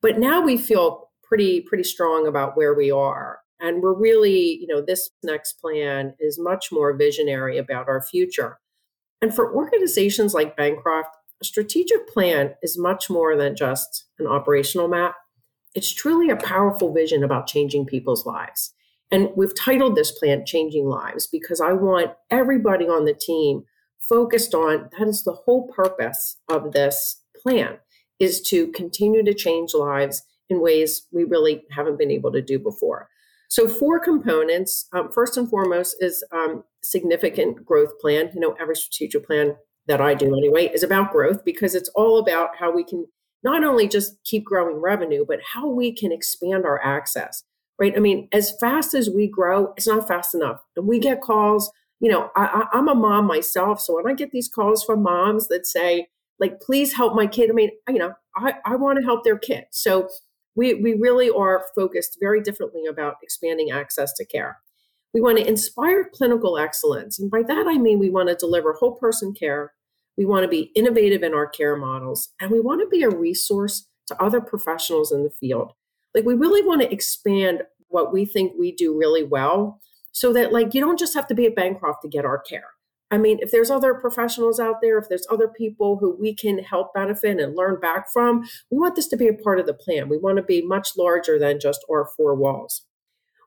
But 0.00 0.18
now 0.18 0.40
we 0.40 0.56
feel 0.56 1.10
pretty, 1.22 1.60
pretty 1.60 1.84
strong 1.84 2.26
about 2.26 2.56
where 2.56 2.74
we 2.74 2.90
are. 2.90 3.40
And 3.60 3.82
we're 3.82 3.98
really, 3.98 4.58
you 4.60 4.66
know, 4.68 4.80
this 4.80 5.10
next 5.22 5.54
plan 5.54 6.14
is 6.20 6.38
much 6.38 6.70
more 6.70 6.96
visionary 6.96 7.58
about 7.58 7.88
our 7.88 8.02
future. 8.02 8.58
And 9.20 9.34
for 9.34 9.52
organizations 9.52 10.34
like 10.34 10.56
Bancroft, 10.56 11.16
a 11.42 11.44
strategic 11.44 12.08
plan 12.08 12.54
is 12.62 12.78
much 12.78 13.10
more 13.10 13.36
than 13.36 13.56
just 13.56 14.06
an 14.18 14.26
operational 14.26 14.88
map 14.88 15.16
it's 15.76 15.92
truly 15.92 16.30
a 16.30 16.36
powerful 16.36 16.92
vision 16.92 17.22
about 17.22 17.46
changing 17.46 17.84
people's 17.84 18.24
lives. 18.24 18.72
And 19.12 19.28
we've 19.36 19.56
titled 19.56 19.94
this 19.94 20.10
plan 20.10 20.46
Changing 20.46 20.86
Lives 20.86 21.26
because 21.26 21.60
I 21.60 21.72
want 21.74 22.12
everybody 22.30 22.86
on 22.86 23.04
the 23.04 23.14
team 23.14 23.64
focused 24.00 24.54
on 24.54 24.88
that 24.98 25.06
is 25.06 25.22
the 25.22 25.32
whole 25.32 25.68
purpose 25.68 26.38
of 26.48 26.72
this 26.72 27.20
plan 27.40 27.76
is 28.18 28.40
to 28.40 28.68
continue 28.68 29.22
to 29.22 29.34
change 29.34 29.74
lives 29.74 30.22
in 30.48 30.62
ways 30.62 31.06
we 31.12 31.24
really 31.24 31.64
haven't 31.70 31.98
been 31.98 32.10
able 32.10 32.32
to 32.32 32.40
do 32.40 32.58
before. 32.58 33.08
So, 33.48 33.68
four 33.68 34.00
components. 34.00 34.88
Um, 34.92 35.12
first 35.12 35.36
and 35.36 35.48
foremost 35.48 35.96
is 36.00 36.24
um, 36.32 36.64
significant 36.82 37.64
growth 37.64 37.98
plan. 38.00 38.30
You 38.34 38.40
know, 38.40 38.56
every 38.58 38.76
strategic 38.76 39.26
plan 39.26 39.56
that 39.86 40.00
I 40.00 40.14
do 40.14 40.36
anyway 40.36 40.68
is 40.68 40.82
about 40.82 41.12
growth 41.12 41.44
because 41.44 41.74
it's 41.74 41.90
all 41.90 42.18
about 42.18 42.56
how 42.58 42.74
we 42.74 42.82
can 42.82 43.06
not 43.42 43.64
only 43.64 43.88
just 43.88 44.22
keep 44.24 44.44
growing 44.44 44.76
revenue, 44.76 45.24
but 45.26 45.40
how 45.52 45.68
we 45.68 45.92
can 45.92 46.12
expand 46.12 46.64
our 46.64 46.82
access, 46.82 47.42
right? 47.78 47.94
I 47.96 48.00
mean, 48.00 48.28
as 48.32 48.52
fast 48.58 48.94
as 48.94 49.10
we 49.10 49.28
grow, 49.28 49.72
it's 49.76 49.86
not 49.86 50.08
fast 50.08 50.34
enough. 50.34 50.62
And 50.76 50.86
we 50.86 50.98
get 50.98 51.20
calls, 51.20 51.70
you 52.00 52.10
know, 52.10 52.30
I, 52.34 52.66
am 52.74 52.88
a 52.88 52.94
mom 52.94 53.26
myself. 53.26 53.80
So 53.80 53.94
when 53.94 54.10
I 54.10 54.14
get 54.14 54.30
these 54.30 54.48
calls 54.48 54.84
from 54.84 55.02
moms 55.02 55.48
that 55.48 55.66
say, 55.66 56.08
like, 56.38 56.60
please 56.60 56.94
help 56.94 57.14
my 57.14 57.26
kid, 57.26 57.50
I 57.50 57.52
mean, 57.52 57.70
you 57.88 57.98
know, 57.98 58.14
I, 58.36 58.54
I 58.64 58.76
want 58.76 58.98
to 58.98 59.04
help 59.04 59.24
their 59.24 59.38
kid. 59.38 59.64
So 59.70 60.08
we, 60.54 60.74
we 60.74 60.94
really 60.94 61.30
are 61.30 61.64
focused 61.74 62.18
very 62.20 62.42
differently 62.42 62.86
about 62.86 63.16
expanding 63.22 63.70
access 63.70 64.12
to 64.14 64.24
care. 64.24 64.58
We 65.14 65.20
want 65.20 65.38
to 65.38 65.48
inspire 65.48 66.10
clinical 66.12 66.58
excellence. 66.58 67.18
And 67.18 67.30
by 67.30 67.42
that, 67.46 67.66
I 67.66 67.78
mean 67.78 67.98
we 67.98 68.10
want 68.10 68.28
to 68.28 68.34
deliver 68.34 68.72
whole 68.72 68.96
person 68.96 69.32
care 69.32 69.72
we 70.16 70.24
want 70.24 70.44
to 70.44 70.48
be 70.48 70.72
innovative 70.74 71.22
in 71.22 71.34
our 71.34 71.46
care 71.46 71.76
models, 71.76 72.30
and 72.40 72.50
we 72.50 72.60
want 72.60 72.80
to 72.80 72.88
be 72.88 73.02
a 73.02 73.10
resource 73.10 73.86
to 74.08 74.22
other 74.22 74.40
professionals 74.40 75.12
in 75.12 75.22
the 75.24 75.30
field. 75.30 75.72
Like, 76.14 76.24
we 76.24 76.34
really 76.34 76.62
want 76.66 76.80
to 76.82 76.92
expand 76.92 77.62
what 77.88 78.12
we 78.12 78.24
think 78.24 78.52
we 78.58 78.72
do 78.72 78.96
really 78.96 79.22
well 79.22 79.80
so 80.12 80.32
that, 80.32 80.52
like, 80.52 80.74
you 80.74 80.80
don't 80.80 80.98
just 80.98 81.14
have 81.14 81.26
to 81.28 81.34
be 81.34 81.46
at 81.46 81.54
Bancroft 81.54 82.02
to 82.02 82.08
get 82.08 82.24
our 82.24 82.38
care. 82.38 82.70
I 83.10 83.18
mean, 83.18 83.38
if 83.40 83.52
there's 83.52 83.70
other 83.70 83.94
professionals 83.94 84.58
out 84.58 84.76
there, 84.82 84.98
if 84.98 85.08
there's 85.08 85.26
other 85.30 85.46
people 85.46 85.96
who 85.98 86.16
we 86.18 86.34
can 86.34 86.58
help 86.58 86.92
benefit 86.92 87.38
and 87.38 87.54
learn 87.54 87.78
back 87.78 88.06
from, 88.12 88.48
we 88.70 88.78
want 88.78 88.96
this 88.96 89.06
to 89.08 89.16
be 89.16 89.28
a 89.28 89.34
part 89.34 89.60
of 89.60 89.66
the 89.66 89.74
plan. 89.74 90.08
We 90.08 90.18
want 90.18 90.38
to 90.38 90.42
be 90.42 90.62
much 90.62 90.90
larger 90.96 91.38
than 91.38 91.60
just 91.60 91.84
our 91.90 92.08
four 92.16 92.34
walls. 92.34 92.82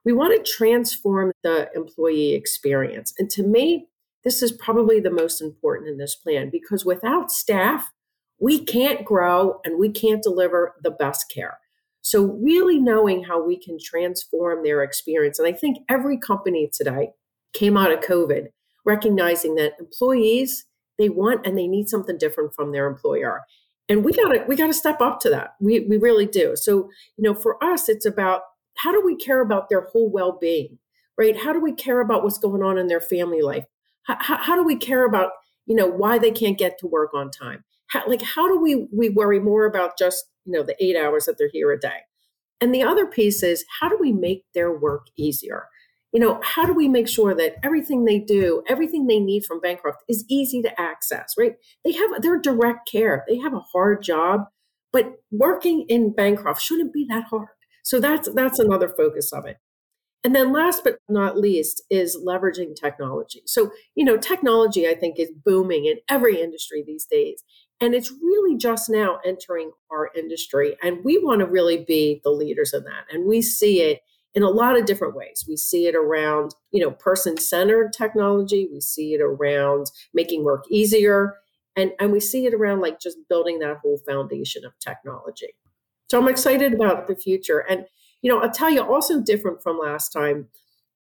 We 0.02 0.14
want 0.14 0.34
to 0.34 0.50
transform 0.50 1.32
the 1.42 1.68
employee 1.74 2.32
experience. 2.32 3.12
And 3.18 3.28
to 3.30 3.42
me, 3.42 3.88
this 4.24 4.42
is 4.42 4.52
probably 4.52 5.00
the 5.00 5.10
most 5.10 5.40
important 5.40 5.90
in 5.90 5.98
this 5.98 6.14
plan 6.14 6.50
because 6.50 6.84
without 6.84 7.30
staff, 7.30 7.90
we 8.38 8.64
can't 8.64 9.04
grow 9.04 9.60
and 9.64 9.78
we 9.78 9.90
can't 9.90 10.22
deliver 10.22 10.74
the 10.82 10.90
best 10.90 11.30
care. 11.32 11.58
So, 12.02 12.24
really 12.42 12.78
knowing 12.78 13.24
how 13.24 13.44
we 13.44 13.58
can 13.58 13.78
transform 13.82 14.62
their 14.62 14.82
experience. 14.82 15.38
And 15.38 15.46
I 15.46 15.52
think 15.52 15.78
every 15.88 16.18
company 16.18 16.70
today 16.72 17.10
came 17.52 17.76
out 17.76 17.92
of 17.92 18.00
COVID 18.00 18.48
recognizing 18.86 19.54
that 19.56 19.74
employees, 19.78 20.64
they 20.98 21.08
want 21.08 21.46
and 21.46 21.56
they 21.56 21.66
need 21.66 21.88
something 21.88 22.18
different 22.18 22.54
from 22.54 22.72
their 22.72 22.86
employer. 22.86 23.42
And 23.88 24.04
we 24.04 24.12
gotta 24.12 24.44
we 24.48 24.56
gotta 24.56 24.74
step 24.74 25.00
up 25.00 25.20
to 25.20 25.30
that. 25.30 25.54
We 25.60 25.80
we 25.80 25.98
really 25.98 26.26
do. 26.26 26.54
So, 26.54 26.90
you 27.16 27.22
know, 27.22 27.34
for 27.34 27.62
us, 27.62 27.88
it's 27.88 28.06
about 28.06 28.42
how 28.76 28.92
do 28.92 29.02
we 29.04 29.16
care 29.16 29.40
about 29.40 29.68
their 29.68 29.82
whole 29.82 30.10
well-being, 30.10 30.78
right? 31.18 31.36
How 31.36 31.52
do 31.52 31.60
we 31.60 31.72
care 31.72 32.00
about 32.00 32.22
what's 32.22 32.38
going 32.38 32.62
on 32.62 32.78
in 32.78 32.86
their 32.86 33.00
family 33.00 33.42
life? 33.42 33.66
How, 34.06 34.36
how 34.36 34.56
do 34.56 34.64
we 34.64 34.76
care 34.76 35.04
about, 35.04 35.30
you 35.66 35.76
know, 35.76 35.86
why 35.86 36.18
they 36.18 36.30
can't 36.30 36.58
get 36.58 36.78
to 36.78 36.86
work 36.86 37.14
on 37.14 37.30
time? 37.30 37.64
How, 37.88 38.08
like, 38.08 38.22
how 38.22 38.48
do 38.48 38.60
we, 38.60 38.86
we 38.92 39.08
worry 39.08 39.40
more 39.40 39.66
about 39.66 39.98
just, 39.98 40.24
you 40.44 40.52
know, 40.52 40.62
the 40.62 40.76
eight 40.82 40.96
hours 40.96 41.26
that 41.26 41.36
they're 41.38 41.50
here 41.52 41.72
a 41.72 41.78
day? 41.78 42.00
And 42.60 42.74
the 42.74 42.82
other 42.82 43.06
piece 43.06 43.42
is 43.42 43.64
how 43.80 43.88
do 43.88 43.96
we 43.98 44.12
make 44.12 44.44
their 44.54 44.76
work 44.76 45.06
easier? 45.16 45.66
You 46.12 46.20
know, 46.20 46.40
how 46.42 46.66
do 46.66 46.72
we 46.72 46.88
make 46.88 47.08
sure 47.08 47.34
that 47.34 47.56
everything 47.62 48.04
they 48.04 48.18
do, 48.18 48.62
everything 48.68 49.06
they 49.06 49.20
need 49.20 49.44
from 49.44 49.60
Bancroft 49.60 50.02
is 50.08 50.24
easy 50.28 50.60
to 50.62 50.80
access, 50.80 51.34
right? 51.38 51.54
They 51.84 51.92
have 51.92 52.20
their 52.20 52.38
direct 52.38 52.90
care. 52.90 53.24
They 53.28 53.38
have 53.38 53.54
a 53.54 53.60
hard 53.60 54.02
job, 54.02 54.46
but 54.92 55.12
working 55.30 55.86
in 55.88 56.12
Bancroft 56.12 56.60
shouldn't 56.60 56.92
be 56.92 57.06
that 57.08 57.24
hard. 57.30 57.48
So 57.84 58.00
that's 58.00 58.28
that's 58.34 58.58
another 58.58 58.92
focus 58.96 59.32
of 59.32 59.46
it. 59.46 59.56
And 60.22 60.34
then 60.34 60.52
last 60.52 60.84
but 60.84 60.98
not 61.08 61.38
least 61.38 61.82
is 61.88 62.16
leveraging 62.16 62.76
technology. 62.76 63.42
So, 63.46 63.70
you 63.94 64.04
know, 64.04 64.18
technology 64.18 64.86
I 64.86 64.94
think 64.94 65.18
is 65.18 65.30
booming 65.44 65.86
in 65.86 65.96
every 66.10 66.40
industry 66.40 66.84
these 66.86 67.06
days. 67.06 67.42
And 67.80 67.94
it's 67.94 68.10
really 68.10 68.58
just 68.58 68.90
now 68.90 69.18
entering 69.24 69.70
our 69.90 70.10
industry. 70.14 70.76
And 70.82 71.02
we 71.02 71.16
want 71.16 71.40
to 71.40 71.46
really 71.46 71.84
be 71.84 72.20
the 72.22 72.30
leaders 72.30 72.74
in 72.74 72.84
that. 72.84 73.06
And 73.10 73.26
we 73.26 73.40
see 73.40 73.80
it 73.80 74.00
in 74.34 74.42
a 74.42 74.50
lot 74.50 74.78
of 74.78 74.84
different 74.84 75.16
ways. 75.16 75.46
We 75.48 75.56
see 75.56 75.86
it 75.86 75.94
around, 75.94 76.54
you 76.70 76.82
know, 76.82 76.90
person-centered 76.90 77.94
technology. 77.94 78.68
We 78.70 78.82
see 78.82 79.14
it 79.14 79.22
around 79.22 79.90
making 80.12 80.44
work 80.44 80.64
easier. 80.70 81.36
And, 81.76 81.92
and 81.98 82.12
we 82.12 82.20
see 82.20 82.44
it 82.44 82.52
around 82.52 82.80
like 82.80 83.00
just 83.00 83.16
building 83.30 83.60
that 83.60 83.78
whole 83.78 83.98
foundation 84.06 84.66
of 84.66 84.72
technology. 84.80 85.54
So 86.10 86.20
I'm 86.20 86.28
excited 86.28 86.74
about 86.74 87.06
the 87.06 87.16
future. 87.16 87.60
And, 87.60 87.86
you 88.22 88.30
know, 88.30 88.40
I'll 88.40 88.50
tell 88.50 88.70
you 88.70 88.82
also 88.82 89.20
different 89.20 89.62
from 89.62 89.78
last 89.78 90.10
time. 90.10 90.48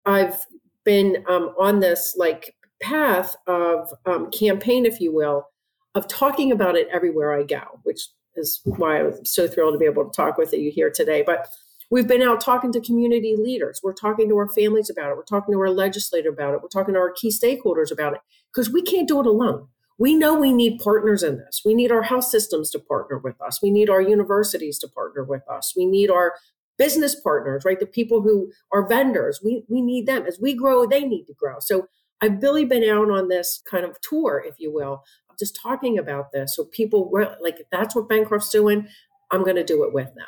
I've 0.05 0.45
been 0.85 1.23
um, 1.29 1.53
on 1.59 1.79
this 1.79 2.15
like 2.17 2.55
path 2.81 3.35
of 3.47 3.91
um, 4.05 4.31
campaign, 4.31 4.85
if 4.85 4.99
you 5.01 5.13
will, 5.13 5.47
of 5.95 6.07
talking 6.07 6.51
about 6.51 6.75
it 6.75 6.88
everywhere 6.91 7.33
I 7.33 7.43
go, 7.43 7.79
which 7.83 8.07
is 8.35 8.61
why 8.63 8.99
I 8.99 9.03
was 9.03 9.19
so 9.25 9.47
thrilled 9.47 9.73
to 9.73 9.79
be 9.79 9.85
able 9.85 10.05
to 10.05 10.15
talk 10.15 10.38
with 10.38 10.53
you 10.53 10.71
here 10.71 10.89
today. 10.89 11.23
But 11.25 11.49
we've 11.91 12.07
been 12.07 12.21
out 12.21 12.41
talking 12.41 12.71
to 12.71 12.81
community 12.81 13.35
leaders. 13.38 13.81
We're 13.83 13.93
talking 13.93 14.29
to 14.29 14.38
our 14.38 14.47
families 14.47 14.89
about 14.89 15.11
it. 15.11 15.17
We're 15.17 15.23
talking 15.23 15.53
to 15.53 15.59
our 15.59 15.69
legislator 15.69 16.29
about 16.29 16.53
it. 16.53 16.61
We're 16.61 16.69
talking 16.69 16.93
to 16.93 16.99
our 16.99 17.11
key 17.11 17.29
stakeholders 17.29 17.91
about 17.91 18.13
it 18.13 18.21
because 18.53 18.71
we 18.71 18.81
can't 18.81 19.07
do 19.07 19.19
it 19.19 19.25
alone. 19.25 19.67
We 19.97 20.15
know 20.15 20.33
we 20.33 20.53
need 20.53 20.79
partners 20.79 21.23
in 21.23 21.38
this. 21.39 21.61
We 21.65 21.73
need 21.73 21.91
our 21.91 22.03
health 22.03 22.23
systems 22.23 22.69
to 22.71 22.79
partner 22.79 23.17
with 23.17 23.39
us. 23.41 23.61
We 23.61 23.69
need 23.69 23.89
our 23.89 24.01
universities 24.01 24.79
to 24.79 24.88
partner 24.88 25.25
with 25.25 25.43
us. 25.49 25.73
We 25.75 25.85
need 25.85 26.09
our 26.09 26.35
business 26.79 27.13
partners, 27.19 27.63
right? 27.65 27.79
The 27.79 27.86
people 27.86 28.21
who 28.21 28.51
are 28.74 28.88
vendors. 28.88 29.39
We 29.43 29.63
we 29.69 29.81
need 29.81 30.07
them. 30.07 30.25
As 30.25 30.39
we 30.41 30.55
grow, 30.55 30.88
they 30.88 31.03
need 31.03 31.25
to 31.25 31.33
grow. 31.33 31.57
So 31.59 31.88
I've 32.21 32.41
really 32.41 32.65
been 32.65 32.83
out 32.83 33.12
on 33.12 33.27
this 33.27 33.62
kind 33.69 33.86
of 33.86 34.01
tour, 34.01 34.43
if 34.45 34.55
you 34.57 34.74
will, 34.74 35.03
just 35.38 35.59
talking 35.62 35.98
about 35.98 36.31
this. 36.33 36.55
So 36.55 36.65
people 36.65 37.09
were 37.09 37.36
like, 37.39 37.59
if 37.59 37.67
that's 37.71 37.95
what 37.95 38.09
Bancroft's 38.09 38.50
doing, 38.50 38.88
I'm 39.31 39.43
going 39.43 39.55
to 39.55 39.63
do 39.63 39.83
it 39.83 39.93
with 39.93 40.13
them. 40.15 40.27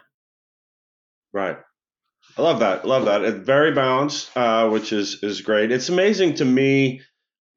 Right. 1.34 1.58
I 2.38 2.42
love 2.42 2.60
that. 2.60 2.86
Love 2.86 3.06
that. 3.06 3.24
It's 3.24 3.46
very 3.46 3.74
balanced, 3.74 4.36
uh, 4.38 4.70
which 4.70 4.94
is 4.94 5.24
is 5.24 5.42
great. 5.42 5.72
It's 5.72 5.90
amazing 5.90 6.36
to 6.36 6.46
me, 6.46 7.02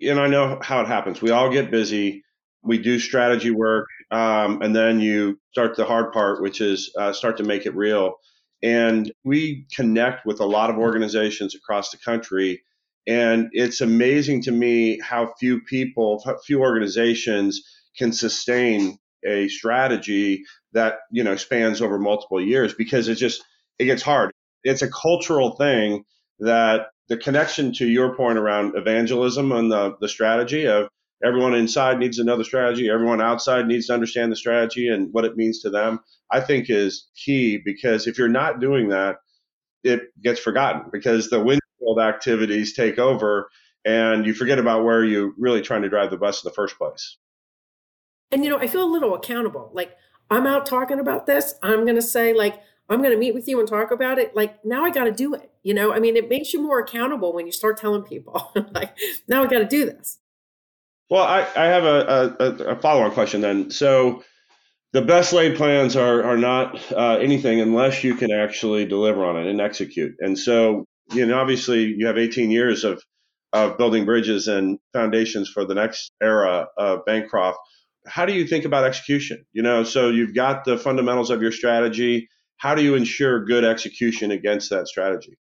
and 0.00 0.18
I 0.18 0.26
know 0.26 0.58
how 0.62 0.80
it 0.80 0.86
happens. 0.86 1.20
We 1.20 1.30
all 1.30 1.50
get 1.50 1.70
busy. 1.70 2.24
We 2.62 2.78
do 2.78 2.98
strategy 2.98 3.50
work, 3.50 3.86
um, 4.10 4.62
and 4.62 4.74
then 4.74 5.00
you 5.00 5.38
start 5.52 5.76
the 5.76 5.84
hard 5.84 6.12
part, 6.12 6.42
which 6.42 6.60
is 6.60 6.92
uh, 6.98 7.12
start 7.12 7.36
to 7.36 7.44
make 7.44 7.66
it 7.66 7.76
real. 7.76 8.14
And 8.62 9.12
we 9.24 9.66
connect 9.74 10.24
with 10.24 10.40
a 10.40 10.46
lot 10.46 10.70
of 10.70 10.76
organizations 10.76 11.54
across 11.54 11.90
the 11.90 11.98
country 11.98 12.62
and 13.06 13.50
it's 13.52 13.80
amazing 13.80 14.42
to 14.42 14.52
me 14.52 14.98
how 15.00 15.34
few 15.38 15.60
people, 15.60 16.24
few 16.44 16.60
organizations 16.60 17.62
can 17.96 18.12
sustain 18.12 18.98
a 19.26 19.48
strategy 19.48 20.44
that, 20.72 20.94
you 21.10 21.22
know, 21.22 21.36
spans 21.36 21.80
over 21.80 21.98
multiple 21.98 22.40
years 22.40 22.74
because 22.74 23.08
it 23.08 23.16
just, 23.16 23.44
it 23.78 23.84
gets 23.86 24.02
hard. 24.02 24.32
It's 24.62 24.82
a 24.82 24.90
cultural 24.90 25.56
thing 25.56 26.04
that 26.40 26.86
the 27.08 27.16
connection 27.18 27.72
to 27.74 27.86
your 27.86 28.16
point 28.16 28.38
around 28.38 28.76
evangelism 28.76 29.52
and 29.52 29.70
the, 29.70 29.96
the 30.00 30.08
strategy 30.08 30.66
of 30.66 30.88
everyone 31.22 31.54
inside 31.54 31.98
needs 31.98 32.18
another 32.18 32.44
strategy, 32.44 32.90
everyone 32.90 33.20
outside 33.20 33.66
needs 33.66 33.86
to 33.86 33.94
understand 33.94 34.32
the 34.32 34.36
strategy 34.36 34.88
and 34.88 35.12
what 35.12 35.24
it 35.24 35.36
means 35.36 35.60
to 35.60 35.70
them, 35.70 36.00
I 36.30 36.40
think 36.40 36.70
is 36.70 37.08
key 37.16 37.58
because 37.64 38.06
if 38.06 38.18
you're 38.18 38.28
not 38.28 38.60
doing 38.60 38.88
that, 38.88 39.16
it 39.82 40.02
gets 40.22 40.40
forgotten 40.40 40.90
because 40.90 41.28
the 41.28 41.40
wind 41.40 41.60
activities 42.00 42.72
take 42.72 42.98
over 42.98 43.50
and 43.84 44.26
you 44.26 44.32
forget 44.32 44.58
about 44.58 44.84
where 44.84 45.04
you're 45.04 45.32
really 45.36 45.60
trying 45.60 45.82
to 45.82 45.88
drive 45.88 46.10
the 46.10 46.16
bus 46.16 46.42
in 46.42 46.48
the 46.48 46.54
first 46.54 46.78
place. 46.78 47.18
And 48.32 48.42
you 48.42 48.50
know, 48.50 48.58
I 48.58 48.66
feel 48.66 48.82
a 48.82 48.90
little 48.90 49.14
accountable. 49.14 49.70
Like 49.74 49.96
I'm 50.30 50.46
out 50.46 50.66
talking 50.66 50.98
about 50.98 51.26
this. 51.26 51.54
I'm 51.62 51.84
going 51.84 51.96
to 51.96 52.02
say 52.02 52.32
like 52.32 52.60
I'm 52.88 52.98
going 52.98 53.12
to 53.12 53.18
meet 53.18 53.34
with 53.34 53.48
you 53.48 53.60
and 53.60 53.68
talk 53.68 53.90
about 53.90 54.18
it. 54.18 54.34
Like 54.34 54.64
now 54.64 54.84
I 54.84 54.90
got 54.90 55.04
to 55.04 55.12
do 55.12 55.34
it. 55.34 55.50
You 55.62 55.74
know, 55.74 55.92
I 55.92 56.00
mean, 56.00 56.16
it 56.16 56.28
makes 56.28 56.52
you 56.52 56.62
more 56.62 56.80
accountable 56.80 57.32
when 57.32 57.46
you 57.46 57.52
start 57.52 57.76
telling 57.76 58.02
people 58.02 58.52
like 58.72 58.96
now 59.28 59.44
I 59.44 59.46
got 59.46 59.58
to 59.58 59.66
do 59.66 59.84
this. 59.84 60.18
Well, 61.10 61.22
I, 61.22 61.46
I 61.56 61.66
have 61.66 61.84
a, 61.84 62.36
a, 62.40 62.46
a 62.72 62.76
follow 62.76 63.02
on 63.02 63.12
question 63.12 63.40
then. 63.40 63.70
So 63.70 64.24
the 64.92 65.02
best 65.02 65.32
laid 65.32 65.56
plans 65.56 65.96
are 65.96 66.22
are 66.22 66.38
not 66.38 66.92
uh, 66.92 67.18
anything 67.20 67.60
unless 67.60 68.02
you 68.04 68.14
can 68.14 68.32
actually 68.32 68.86
deliver 68.86 69.24
on 69.24 69.36
it 69.36 69.46
and 69.46 69.60
execute. 69.60 70.14
And 70.20 70.38
so 70.38 70.86
you 71.12 71.26
know, 71.26 71.38
obviously 71.38 71.84
you 71.84 72.06
have 72.06 72.18
18 72.18 72.50
years 72.50 72.84
of, 72.84 73.02
of 73.52 73.76
building 73.76 74.04
bridges 74.04 74.48
and 74.48 74.78
foundations 74.92 75.48
for 75.48 75.64
the 75.64 75.74
next 75.74 76.12
era 76.22 76.68
of 76.76 77.04
Bancroft. 77.04 77.58
How 78.06 78.26
do 78.26 78.32
you 78.32 78.46
think 78.46 78.64
about 78.64 78.84
execution? 78.84 79.44
You 79.52 79.62
know, 79.62 79.84
so 79.84 80.10
you've 80.10 80.34
got 80.34 80.64
the 80.64 80.76
fundamentals 80.76 81.30
of 81.30 81.42
your 81.42 81.52
strategy. 81.52 82.28
How 82.56 82.74
do 82.74 82.82
you 82.82 82.94
ensure 82.94 83.44
good 83.44 83.64
execution 83.64 84.30
against 84.30 84.70
that 84.70 84.88
strategy? 84.88 85.36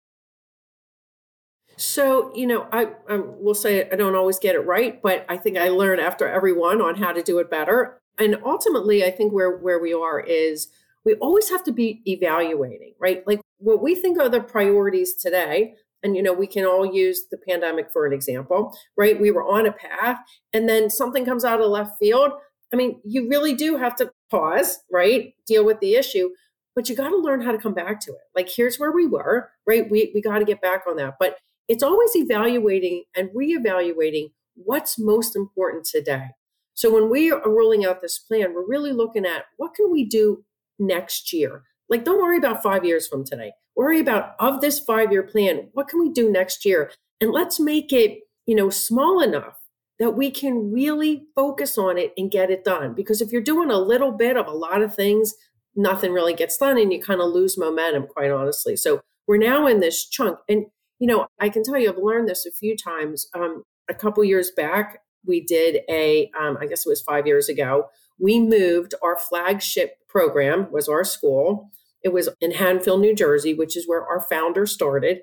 So, 1.78 2.34
you 2.34 2.46
know, 2.46 2.66
I, 2.72 2.88
I 3.08 3.16
will 3.16 3.54
say 3.54 3.88
I 3.90 3.94
don't 3.94 4.16
always 4.16 4.38
get 4.38 4.56
it 4.56 4.60
right, 4.60 5.00
but 5.00 5.24
I 5.28 5.36
think 5.36 5.56
I 5.56 5.68
learn 5.68 6.00
after 6.00 6.28
every 6.28 6.52
one 6.52 6.82
on 6.82 6.96
how 6.96 7.12
to 7.12 7.22
do 7.22 7.38
it 7.38 7.50
better. 7.50 8.00
And 8.18 8.36
ultimately, 8.44 9.04
I 9.04 9.12
think 9.12 9.32
where 9.32 9.56
where 9.56 9.78
we 9.78 9.94
are 9.94 10.18
is 10.18 10.68
we 11.04 11.14
always 11.14 11.48
have 11.50 11.62
to 11.64 11.72
be 11.72 12.02
evaluating, 12.04 12.94
right? 13.00 13.24
Like 13.26 13.40
what 13.58 13.80
we 13.80 13.94
think 13.94 14.18
are 14.18 14.28
the 14.28 14.40
priorities 14.40 15.14
today 15.14 15.74
and 16.02 16.16
you 16.16 16.22
know 16.22 16.32
we 16.32 16.46
can 16.46 16.64
all 16.64 16.86
use 16.86 17.26
the 17.30 17.36
pandemic 17.36 17.90
for 17.92 18.06
an 18.06 18.12
example 18.12 18.76
right? 18.96 19.20
We 19.20 19.30
were 19.30 19.44
on 19.44 19.66
a 19.66 19.72
path 19.72 20.18
and 20.52 20.68
then 20.68 20.90
something 20.90 21.24
comes 21.24 21.44
out 21.44 21.60
of 21.60 21.64
the 21.64 21.70
left 21.70 21.98
field. 21.98 22.32
I 22.72 22.76
mean 22.76 23.00
you 23.04 23.28
really 23.28 23.54
do 23.54 23.76
have 23.76 23.96
to 23.96 24.10
pause 24.30 24.80
right? 24.92 25.34
Deal 25.46 25.64
with 25.64 25.80
the 25.80 25.94
issue 25.94 26.30
but 26.74 26.88
you 26.88 26.94
got 26.94 27.08
to 27.08 27.16
learn 27.16 27.40
how 27.40 27.50
to 27.50 27.58
come 27.58 27.74
back 27.74 28.00
to 28.00 28.12
it. 28.12 28.20
Like 28.36 28.48
here's 28.48 28.78
where 28.78 28.92
we 28.92 29.06
were 29.06 29.50
right? 29.66 29.90
We, 29.90 30.12
we 30.14 30.20
got 30.20 30.38
to 30.38 30.44
get 30.44 30.60
back 30.60 30.84
on 30.88 30.96
that. 30.96 31.14
But 31.18 31.38
it's 31.68 31.82
always 31.82 32.14
evaluating 32.16 33.04
and 33.14 33.30
reevaluating 33.30 34.32
what's 34.54 34.98
most 34.98 35.36
important 35.36 35.84
today 35.84 36.28
so 36.74 36.92
when 36.92 37.10
we 37.10 37.30
are 37.30 37.48
rolling 37.48 37.84
out 37.84 38.02
this 38.02 38.18
plan 38.18 38.54
we're 38.54 38.66
really 38.66 38.92
looking 38.92 39.26
at 39.26 39.44
what 39.56 39.74
can 39.74 39.90
we 39.90 40.04
do 40.04 40.44
next 40.78 41.32
year 41.32 41.62
like, 41.88 42.04
don't 42.04 42.20
worry 42.20 42.36
about 42.36 42.62
five 42.62 42.84
years 42.84 43.08
from 43.08 43.24
today. 43.24 43.52
Worry 43.74 44.00
about 44.00 44.34
of 44.38 44.60
this 44.60 44.78
five 44.80 45.12
year 45.12 45.22
plan, 45.22 45.68
what 45.72 45.88
can 45.88 46.00
we 46.00 46.10
do 46.10 46.30
next 46.30 46.64
year? 46.64 46.90
And 47.20 47.30
let's 47.30 47.58
make 47.58 47.92
it, 47.92 48.20
you 48.46 48.54
know, 48.54 48.70
small 48.70 49.20
enough 49.20 49.58
that 49.98 50.10
we 50.10 50.30
can 50.30 50.72
really 50.72 51.24
focus 51.34 51.76
on 51.78 51.98
it 51.98 52.12
and 52.16 52.30
get 52.30 52.50
it 52.50 52.64
done. 52.64 52.94
Because 52.94 53.20
if 53.20 53.32
you're 53.32 53.40
doing 53.40 53.70
a 53.70 53.78
little 53.78 54.12
bit 54.12 54.36
of 54.36 54.46
a 54.46 54.52
lot 54.52 54.82
of 54.82 54.94
things, 54.94 55.34
nothing 55.74 56.12
really 56.12 56.34
gets 56.34 56.56
done 56.56 56.78
and 56.78 56.92
you 56.92 57.00
kind 57.00 57.20
of 57.20 57.30
lose 57.30 57.58
momentum, 57.58 58.06
quite 58.06 58.30
honestly. 58.30 58.76
So 58.76 59.00
we're 59.26 59.38
now 59.38 59.66
in 59.66 59.80
this 59.80 60.06
chunk. 60.06 60.38
And, 60.48 60.66
you 60.98 61.06
know, 61.06 61.26
I 61.40 61.48
can 61.48 61.62
tell 61.62 61.78
you, 61.78 61.90
I've 61.90 61.98
learned 61.98 62.28
this 62.28 62.46
a 62.46 62.52
few 62.52 62.76
times. 62.76 63.26
Um, 63.34 63.64
a 63.88 63.94
couple 63.94 64.24
years 64.24 64.50
back, 64.50 65.00
we 65.24 65.40
did 65.40 65.80
a, 65.88 66.30
um, 66.38 66.58
I 66.60 66.66
guess 66.66 66.86
it 66.86 66.88
was 66.88 67.02
five 67.02 67.26
years 67.26 67.48
ago, 67.48 67.86
we 68.18 68.40
moved 68.40 68.94
our 69.02 69.16
flagship 69.16 69.96
program 70.08 70.70
was 70.72 70.88
our 70.88 71.04
school 71.04 71.70
it 72.02 72.12
was 72.12 72.28
in 72.40 72.52
Haddonfield, 72.52 73.00
New 73.00 73.14
Jersey, 73.14 73.54
which 73.54 73.76
is 73.76 73.88
where 73.88 74.06
our 74.06 74.20
founder 74.20 74.66
started. 74.66 75.22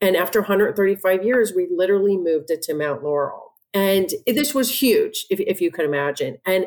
And 0.00 0.16
after 0.16 0.40
135 0.40 1.24
years, 1.24 1.52
we 1.54 1.68
literally 1.70 2.16
moved 2.16 2.50
it 2.50 2.62
to 2.62 2.74
Mount 2.74 3.02
Laurel. 3.02 3.52
And 3.74 4.10
this 4.26 4.54
was 4.54 4.80
huge, 4.80 5.26
if, 5.30 5.40
if 5.40 5.60
you 5.60 5.70
could 5.70 5.84
imagine. 5.84 6.38
And 6.46 6.66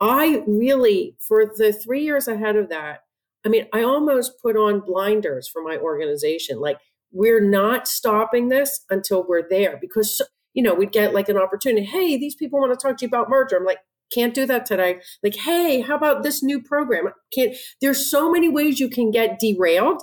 I 0.00 0.42
really, 0.46 1.16
for 1.26 1.46
the 1.46 1.72
three 1.72 2.04
years 2.04 2.28
ahead 2.28 2.56
of 2.56 2.68
that, 2.68 3.00
I 3.44 3.48
mean, 3.48 3.66
I 3.72 3.82
almost 3.82 4.40
put 4.42 4.56
on 4.56 4.80
blinders 4.80 5.48
for 5.48 5.62
my 5.62 5.76
organization. 5.76 6.60
Like, 6.60 6.78
we're 7.16 7.40
not 7.40 7.88
stopping 7.88 8.48
this 8.48 8.84
until 8.90 9.26
we're 9.26 9.48
there 9.48 9.78
because, 9.80 10.20
you 10.52 10.62
know, 10.62 10.74
we'd 10.74 10.92
get 10.92 11.14
like 11.14 11.28
an 11.28 11.38
opportunity. 11.38 11.86
Hey, 11.86 12.18
these 12.18 12.34
people 12.34 12.60
want 12.60 12.78
to 12.78 12.86
talk 12.86 12.98
to 12.98 13.04
you 13.04 13.08
about 13.08 13.30
merger. 13.30 13.56
I'm 13.56 13.64
like, 13.64 13.78
can't 14.12 14.34
do 14.34 14.46
that 14.46 14.66
today. 14.66 15.00
Like, 15.22 15.36
hey, 15.36 15.80
how 15.80 15.96
about 15.96 16.22
this 16.22 16.42
new 16.42 16.62
program? 16.62 17.08
Can't. 17.34 17.56
There's 17.80 18.10
so 18.10 18.30
many 18.30 18.48
ways 18.48 18.78
you 18.78 18.88
can 18.88 19.10
get 19.10 19.40
derailed, 19.40 20.02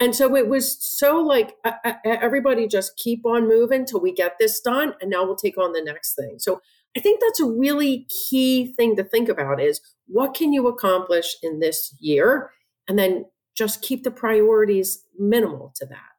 and 0.00 0.14
so 0.14 0.34
it 0.34 0.48
was 0.48 0.76
so 0.80 1.20
like 1.20 1.54
uh, 1.64 1.92
everybody 2.04 2.66
just 2.66 2.96
keep 2.96 3.24
on 3.24 3.46
moving 3.46 3.84
till 3.84 4.00
we 4.00 4.12
get 4.12 4.36
this 4.40 4.60
done, 4.60 4.94
and 5.00 5.10
now 5.10 5.24
we'll 5.24 5.36
take 5.36 5.58
on 5.58 5.72
the 5.72 5.82
next 5.82 6.14
thing. 6.14 6.36
So 6.38 6.60
I 6.96 7.00
think 7.00 7.20
that's 7.20 7.40
a 7.40 7.46
really 7.46 8.08
key 8.28 8.74
thing 8.74 8.96
to 8.96 9.04
think 9.04 9.28
about: 9.28 9.60
is 9.60 9.80
what 10.06 10.34
can 10.34 10.52
you 10.52 10.66
accomplish 10.66 11.36
in 11.42 11.60
this 11.60 11.94
year, 12.00 12.50
and 12.88 12.98
then 12.98 13.26
just 13.56 13.82
keep 13.82 14.02
the 14.02 14.10
priorities 14.10 15.04
minimal 15.16 15.72
to 15.76 15.86
that. 15.86 16.17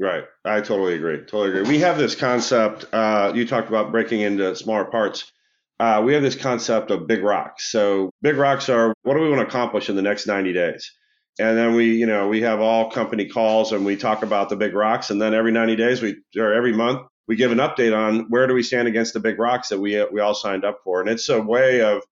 Right. 0.00 0.24
I 0.44 0.62
totally 0.62 0.94
agree. 0.94 1.18
Totally 1.18 1.50
agree. 1.50 1.62
We 1.62 1.78
have 1.80 1.98
this 1.98 2.14
concept. 2.14 2.86
Uh, 2.92 3.32
you 3.34 3.46
talked 3.46 3.68
about 3.68 3.92
breaking 3.92 4.22
into 4.22 4.56
smaller 4.56 4.86
parts 4.86 5.30
uh, 5.80 6.02
we 6.04 6.12
have 6.12 6.22
this 6.22 6.36
concept 6.36 6.90
of 6.90 7.06
big 7.06 7.22
rocks. 7.22 7.72
So 7.72 8.12
big 8.20 8.36
rocks 8.36 8.68
are 8.68 8.92
what 9.02 9.14
do 9.14 9.20
we 9.20 9.30
want 9.30 9.40
to 9.40 9.46
accomplish 9.46 9.88
in 9.88 9.96
the 9.96 10.02
next 10.02 10.26
90 10.26 10.52
days? 10.52 10.92
And 11.38 11.56
then 11.56 11.74
we, 11.74 11.94
you 11.94 12.04
know, 12.04 12.28
we 12.28 12.42
have 12.42 12.60
all 12.60 12.90
company 12.90 13.26
calls 13.26 13.72
and 13.72 13.86
we 13.86 13.96
talk 13.96 14.22
about 14.22 14.50
the 14.50 14.56
big 14.56 14.74
rocks. 14.74 15.08
And 15.08 15.22
then 15.22 15.32
every 15.32 15.52
90 15.52 15.76
days, 15.76 16.02
we 16.02 16.18
or 16.36 16.52
every 16.52 16.74
month, 16.74 17.08
we 17.26 17.36
give 17.36 17.50
an 17.50 17.58
update 17.58 17.96
on 17.96 18.26
where 18.28 18.46
do 18.46 18.52
we 18.52 18.62
stand 18.62 18.88
against 18.88 19.14
the 19.14 19.20
big 19.20 19.38
rocks 19.38 19.70
that 19.70 19.80
we 19.80 20.04
we 20.12 20.20
all 20.20 20.34
signed 20.34 20.66
up 20.66 20.80
for. 20.84 21.00
And 21.00 21.08
it's 21.08 21.30
a 21.30 21.40
way 21.40 21.80
of 21.80 22.02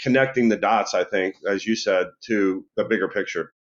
connecting 0.00 0.48
the 0.48 0.56
dots, 0.56 0.94
I 0.94 1.04
think, 1.04 1.34
as 1.46 1.66
you 1.66 1.76
said, 1.76 2.06
to 2.28 2.64
the 2.76 2.84
bigger 2.84 3.08
picture. 3.08 3.52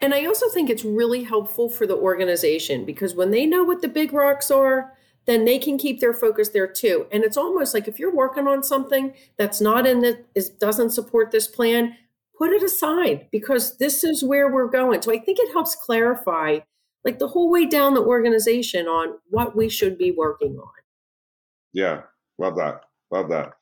And 0.00 0.14
I 0.14 0.24
also 0.26 0.48
think 0.48 0.70
it's 0.70 0.84
really 0.84 1.24
helpful 1.24 1.68
for 1.68 1.86
the 1.86 1.96
organization 1.96 2.84
because 2.84 3.14
when 3.14 3.30
they 3.30 3.46
know 3.46 3.64
what 3.64 3.82
the 3.82 3.88
big 3.88 4.12
rocks 4.12 4.50
are, 4.50 4.92
then 5.26 5.44
they 5.44 5.58
can 5.58 5.76
keep 5.76 6.00
their 6.00 6.14
focus 6.14 6.50
there 6.50 6.66
too. 6.66 7.06
And 7.12 7.24
it's 7.24 7.36
almost 7.36 7.74
like 7.74 7.86
if 7.86 7.98
you're 7.98 8.14
working 8.14 8.46
on 8.46 8.62
something 8.62 9.12
that's 9.36 9.60
not 9.60 9.86
in 9.86 10.00
the 10.00 10.24
is 10.34 10.48
doesn't 10.48 10.90
support 10.90 11.32
this 11.32 11.46
plan, 11.46 11.96
put 12.36 12.50
it 12.50 12.62
aside 12.62 13.26
because 13.30 13.76
this 13.78 14.04
is 14.04 14.24
where 14.24 14.50
we're 14.50 14.68
going. 14.68 15.02
So 15.02 15.12
I 15.12 15.18
think 15.18 15.38
it 15.38 15.52
helps 15.52 15.74
clarify 15.74 16.60
like 17.04 17.18
the 17.18 17.28
whole 17.28 17.50
way 17.50 17.66
down 17.66 17.94
the 17.94 18.02
organization 18.02 18.86
on 18.86 19.18
what 19.28 19.56
we 19.56 19.68
should 19.68 19.98
be 19.98 20.12
working 20.12 20.56
on. 20.56 20.70
Yeah, 21.72 22.02
love 22.38 22.56
that. 22.56 22.84
Love 23.10 23.28
that. 23.30 23.57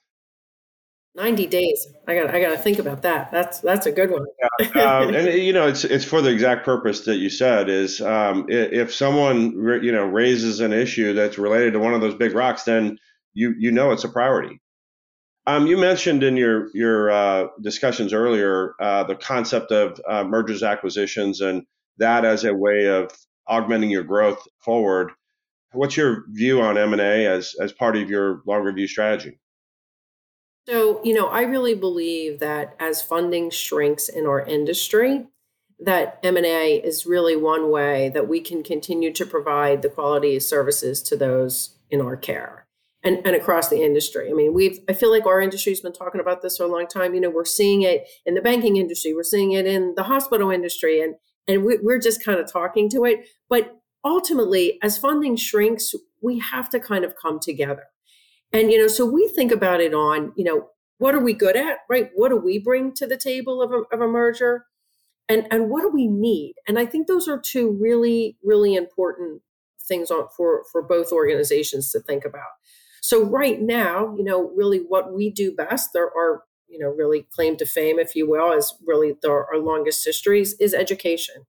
90 1.17 1.47
days. 1.47 1.87
I 2.07 2.15
got 2.15 2.35
I 2.35 2.41
got 2.41 2.51
to 2.51 2.59
think 2.59 2.79
about 2.79 3.03
that. 3.03 3.31
That's 3.33 3.61
that's 3.61 3.87
a 3.87 3.93
good 3.93 4.11
one. 4.11 4.27
yeah. 4.75 4.99
um, 4.99 5.15
and 5.15 5.27
you 5.39 5.53
know, 5.53 5.67
it's 5.67 5.83
it's 5.85 6.05
for 6.05 6.21
the 6.21 6.31
exact 6.31 6.65
purpose 6.65 7.01
that 7.07 7.17
you 7.17 7.31
said 7.31 7.71
is 7.71 8.01
um, 8.03 8.47
if 8.49 8.95
someone 8.95 9.53
you 9.83 9.93
know 9.93 10.05
raises 10.05 10.61
an 10.61 10.73
issue 10.73 11.15
that's 11.15 11.39
related 11.39 11.73
to 11.73 11.79
one 11.79 11.95
of 11.95 12.03
those 12.03 12.15
big 12.15 12.35
rocks, 12.35 12.65
then 12.65 12.99
you 13.33 13.55
you 13.59 13.73
know 13.73 13.93
it's 13.93 14.05
a 14.05 14.09
priority. 14.09 14.61
Um, 15.47 15.67
you 15.67 15.79
mentioned 15.79 16.23
in 16.23 16.37
your 16.37 16.69
your 16.75 17.11
uh, 17.11 17.47
discussions 17.63 18.13
earlier 18.13 18.75
uh, 18.79 19.05
the 19.05 19.17
concept 19.17 19.73
of 19.73 19.99
uh, 20.07 20.23
mergers 20.23 20.63
acquisitions 20.63 21.41
and 21.41 21.65
that 21.99 22.27
as 22.27 22.45
a 22.45 22.53
way 22.53 22.89
of 22.89 23.11
augmenting 23.47 23.91
your 23.91 24.05
growth 24.05 24.47
forward. 24.63 25.13
What's 25.73 25.97
your 25.97 26.25
view 26.31 26.61
on 26.61 26.77
M 26.77 26.93
and 26.93 27.01
A 27.01 27.27
as 27.27 27.55
as 27.59 27.73
part 27.73 27.97
of 27.97 28.11
your 28.11 28.43
longer 28.47 28.73
view 28.73 28.87
strategy? 28.87 29.39
So, 30.69 31.01
you 31.05 31.15
know, 31.15 31.29
I 31.29 31.43
really 31.43 31.75
believe 31.75 32.41
that 32.41 32.75
as 32.81 33.01
funding 33.01 33.51
shrinks 33.51 34.09
in 34.09 34.27
our 34.27 34.45
industry, 34.45 35.27
that 35.79 36.19
M&A 36.23 36.75
is 36.75 37.07
really 37.07 37.37
one 37.37 37.71
way 37.71 38.09
that 38.09 38.29
we 38.29 38.41
can 38.41 38.63
continue 38.63 39.13
to 39.13 39.27
provide 39.27 39.83
the 39.83 39.89
quality 39.89 40.41
services 40.41 41.03
to 41.03 41.17
those 41.17 41.77
in 41.91 42.01
our 42.01 42.17
care 42.17 42.67
and, 43.05 43.25
and 43.25 43.37
across 43.37 43.69
the 43.69 43.83
industry. 43.83 44.29
I 44.29 44.33
mean, 44.33 44.55
we've 44.55 44.81
I 44.89 44.95
feel 44.95 45.11
like 45.11 45.27
our 45.27 45.41
industry's 45.41 45.81
been 45.81 45.93
talking 45.93 46.21
about 46.21 46.43
this 46.43 46.57
for 46.57 46.65
a 46.65 46.69
long 46.69 46.89
time. 46.89 47.15
You 47.15 47.21
know, 47.21 47.31
we're 47.31 47.45
seeing 47.45 47.83
it 47.83 48.09
in 48.25 48.35
the 48.35 48.41
banking 48.41 48.77
industry, 48.77 49.15
we're 49.15 49.23
seeing 49.23 49.53
it 49.53 49.67
in 49.67 49.95
the 49.95 50.03
hospital 50.03 50.51
industry, 50.51 51.01
and 51.01 51.15
and 51.47 51.65
we, 51.65 51.79
we're 51.81 52.01
just 52.01 52.25
kind 52.25 52.41
of 52.41 52.51
talking 52.51 52.89
to 52.91 53.05
it. 53.05 53.27
But 53.49 53.79
ultimately, 54.05 54.79
as 54.83 54.99
funding 54.99 55.37
shrinks, 55.37 55.95
we 56.21 56.41
have 56.41 56.69
to 56.71 56.81
kind 56.81 57.05
of 57.05 57.15
come 57.15 57.39
together. 57.39 57.85
And, 58.53 58.71
you 58.71 58.79
know, 58.79 58.89
so 58.89 59.05
we 59.05 59.29
think 59.29 59.53
about 59.53 59.81
it 59.81 59.93
on, 59.93 60.33
you 60.37 60.45
know, 60.45 60.69
what 60.99 61.15
are 61.15 61.21
we 61.21 61.35
good 61.35 61.57
at, 61.57 61.79
right? 61.91 62.11
What 62.15 62.31
do 62.31 62.37
we 62.37 62.59
bring 62.59 62.95
to 62.95 63.07
the 63.07 63.17
table 63.17 63.61
of 63.61 63.71
a, 63.73 63.83
of 63.95 64.01
a 64.01 64.09
merger? 64.09 64.67
And, 65.29 65.47
and 65.51 65.69
what 65.69 65.83
do 65.83 65.91
we 65.93 66.07
need? 66.07 66.55
And 66.67 66.79
I 66.79 66.87
think 66.87 67.07
those 67.07 67.29
are 67.29 67.39
two 67.39 67.77
really, 67.81 68.39
really 68.43 68.75
important 68.75 69.43
things 69.87 70.11
for, 70.37 70.65
for 70.73 70.83
both 70.83 71.13
organizations 71.13 71.91
to 71.91 72.01
think 72.01 72.25
about. 72.25 72.49
So 73.03 73.25
right 73.25 73.61
now, 73.61 74.15
you 74.17 74.25
know, 74.25 74.51
really 74.57 74.79
what 74.79 75.15
we 75.15 75.31
do 75.31 75.55
best, 75.55 75.91
there 75.93 76.07
are, 76.07 76.43
you 76.69 76.79
know, 76.79 76.89
really 76.89 77.27
claim 77.31 77.57
to 77.59 77.67
fame, 77.67 77.99
if 77.99 78.17
you 78.17 78.29
will, 78.29 78.53
is 78.53 78.75
really 78.85 79.15
the, 79.23 79.31
our 79.31 79.59
longest 79.59 80.05
histories 80.05 80.55
is 80.59 80.75
education. 80.75 81.47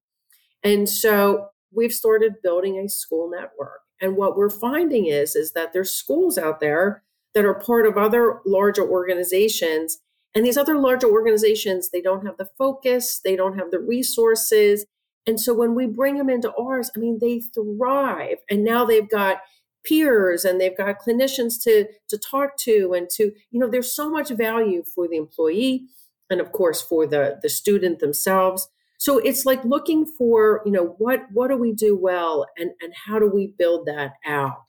And 0.64 0.88
so 0.90 1.48
we've 1.74 1.94
started 1.94 2.42
building 2.44 2.78
a 2.78 2.90
school 2.90 3.30
network. 3.30 3.82
And 4.02 4.16
what 4.16 4.38
we're 4.38 4.50
finding 4.50 5.08
is, 5.08 5.36
is 5.36 5.54
that 5.54 5.74
there's 5.74 5.92
schools 5.92 6.38
out 6.38 6.60
there 6.60 7.04
that 7.34 7.46
are 7.46 7.54
part 7.54 7.86
of 7.86 7.98
other 7.98 8.40
larger 8.46 8.88
organizations. 8.88 10.00
And 10.36 10.46
these 10.46 10.58
other 10.58 10.78
larger 10.78 11.08
organizations, 11.08 11.90
they 11.90 12.02
don't 12.02 12.26
have 12.26 12.38
the 12.38 12.50
focus, 12.58 13.20
they 13.24 13.36
don't 13.36 13.58
have 13.58 13.72
the 13.72 13.80
resources. 13.80 14.86
And 15.26 15.40
so 15.40 15.54
when 15.54 15.76
we 15.76 15.86
bring 15.88 16.18
them 16.18 16.30
into 16.30 16.54
ours, 16.56 16.90
I 16.96 17.00
mean, 17.00 17.20
they 17.20 17.42
thrive. 17.42 18.38
And 18.50 18.64
now 18.64 18.86
they've 18.86 19.10
got 19.10 19.40
peers 19.84 20.46
and 20.46 20.60
they've 20.60 20.78
got 20.78 21.00
clinicians 21.00 21.62
to, 21.64 21.88
to 22.10 22.18
talk 22.18 22.58
to 22.58 22.94
and 22.94 23.10
to, 23.12 23.32
you 23.52 23.60
know, 23.60 23.70
there's 23.70 23.92
so 23.92 24.10
much 24.10 24.30
value 24.30 24.84
for 24.84 25.08
the 25.08 25.18
employee 25.18 25.88
and 26.30 26.42
of 26.42 26.52
course 26.52 26.82
for 26.82 27.08
the, 27.08 27.40
the 27.42 27.50
student 27.50 28.00
themselves. 28.00 28.68
So 28.98 29.20
it's 29.20 29.46
like 29.46 29.64
looking 29.64 30.06
for, 30.06 30.62
you 30.66 30.72
know, 30.72 30.96
what 30.98 31.26
what 31.32 31.50
do 31.50 31.58
we 31.58 31.72
do 31.72 31.96
well 31.96 32.46
and 32.58 32.72
and 32.82 32.94
how 33.06 33.20
do 33.20 33.30
we 33.30 33.54
build 33.58 33.86
that 33.86 34.14
out? 34.26 34.64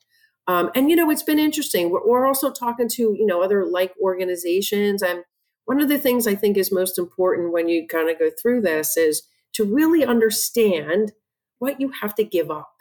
Um, 0.47 0.71
and 0.73 0.89
you 0.89 0.95
know, 0.95 1.11
it's 1.11 1.23
been 1.23 1.39
interesting. 1.39 1.91
We're, 1.91 2.07
we're 2.07 2.25
also 2.25 2.51
talking 2.51 2.89
to 2.89 3.01
you 3.17 3.25
know 3.25 3.43
other 3.43 3.65
like 3.65 3.93
organizations, 4.01 5.03
and 5.03 5.23
one 5.65 5.79
of 5.79 5.89
the 5.89 5.99
things 5.99 6.25
I 6.25 6.35
think 6.35 6.57
is 6.57 6.71
most 6.71 6.97
important 6.97 7.53
when 7.53 7.69
you 7.69 7.87
kind 7.87 8.09
of 8.09 8.17
go 8.17 8.29
through 8.41 8.61
this 8.61 8.97
is 8.97 9.23
to 9.53 9.63
really 9.63 10.03
understand 10.03 11.11
what 11.59 11.79
you 11.79 11.91
have 12.01 12.15
to 12.15 12.23
give 12.23 12.49
up 12.49 12.73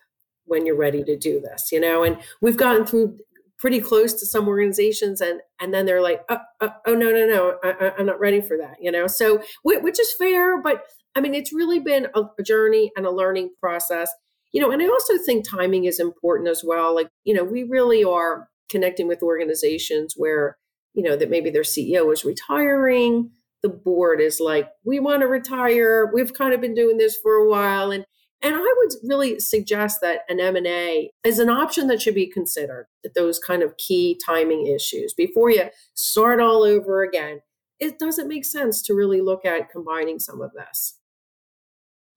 when 0.47 0.65
you're 0.65 0.77
ready 0.77 1.05
to 1.05 1.17
do 1.17 1.41
this. 1.41 1.71
You 1.73 1.81
know, 1.81 2.05
and 2.05 2.19
we've 2.41 2.57
gotten 2.57 2.87
through 2.87 3.19
pretty 3.59 3.81
close 3.81 4.15
to 4.15 4.25
some 4.25 4.49
organizations 4.49 5.21
and 5.21 5.41
and 5.61 5.75
then 5.75 5.85
they're 5.85 6.01
like 6.01 6.25
oh, 6.29 6.39
oh, 6.61 6.73
oh 6.87 6.95
no 6.95 7.11
no 7.11 7.27
no 7.27 7.59
I, 7.65 7.93
am 7.99 8.07
not 8.07 8.21
ready 8.21 8.41
for 8.41 8.57
that 8.57 8.77
you 8.81 8.93
know 8.93 9.09
so 9.09 9.43
which 9.65 9.99
is 9.99 10.15
fair 10.15 10.63
but 10.63 10.85
I 11.19 11.21
mean, 11.21 11.35
it's 11.35 11.53
really 11.53 11.81
been 11.81 12.07
a, 12.15 12.23
a 12.39 12.45
journey 12.45 12.93
and 12.97 13.05
a 13.05 13.11
learning 13.11 13.51
process. 13.59 14.09
You 14.53 14.63
know, 14.63 14.71
and 14.71 14.81
I 14.81 14.87
also 14.87 15.19
think 15.19 15.45
timing 15.45 15.85
is 15.85 15.99
important 15.99 16.49
as 16.49 16.63
well. 16.65 16.95
Like, 16.95 17.09
you 17.25 17.35
know, 17.35 17.43
we 17.43 17.65
really 17.65 18.05
are 18.05 18.49
connecting 18.71 19.09
with 19.09 19.21
organizations 19.21 20.15
where, 20.17 20.57
you 20.95 21.03
know, 21.03 21.17
that 21.17 21.29
maybe 21.29 21.51
their 21.51 21.63
CEO 21.63 22.13
is 22.13 22.25
retiring. 22.25 23.33
The 23.65 23.69
board 23.69 24.21
is 24.21 24.39
like, 24.39 24.69
we 24.85 25.01
want 25.01 25.23
to 25.23 25.27
retire. 25.27 26.09
We've 26.15 26.33
kind 26.33 26.55
of 26.55 26.61
been 26.61 26.75
doing 26.75 26.99
this 26.99 27.17
for 27.21 27.35
a 27.35 27.49
while. 27.49 27.91
And 27.91 28.05
and 28.41 28.55
I 28.55 28.75
would 28.77 28.93
really 29.03 29.41
suggest 29.41 30.01
that 30.01 30.21
an 30.29 30.39
M&A 30.39 31.11
is 31.25 31.41
an 31.41 31.51
option 31.51 31.89
that 31.89 32.01
should 32.01 32.15
be 32.15 32.31
considered 32.31 32.87
at 33.05 33.15
those 33.15 33.41
kind 33.41 33.65
of 33.65 33.77
key 33.79 34.17
timing 34.25 34.69
issues 34.69 35.13
before 35.13 35.51
you 35.51 35.65
start 35.95 36.41
all 36.41 36.63
over 36.63 37.03
again. 37.03 37.41
It 37.81 37.99
doesn't 37.99 38.29
make 38.29 38.45
sense 38.45 38.81
to 38.83 38.95
really 38.95 39.21
look 39.21 39.45
at 39.45 39.71
combining 39.71 40.21
some 40.21 40.41
of 40.41 40.53
this. 40.53 40.99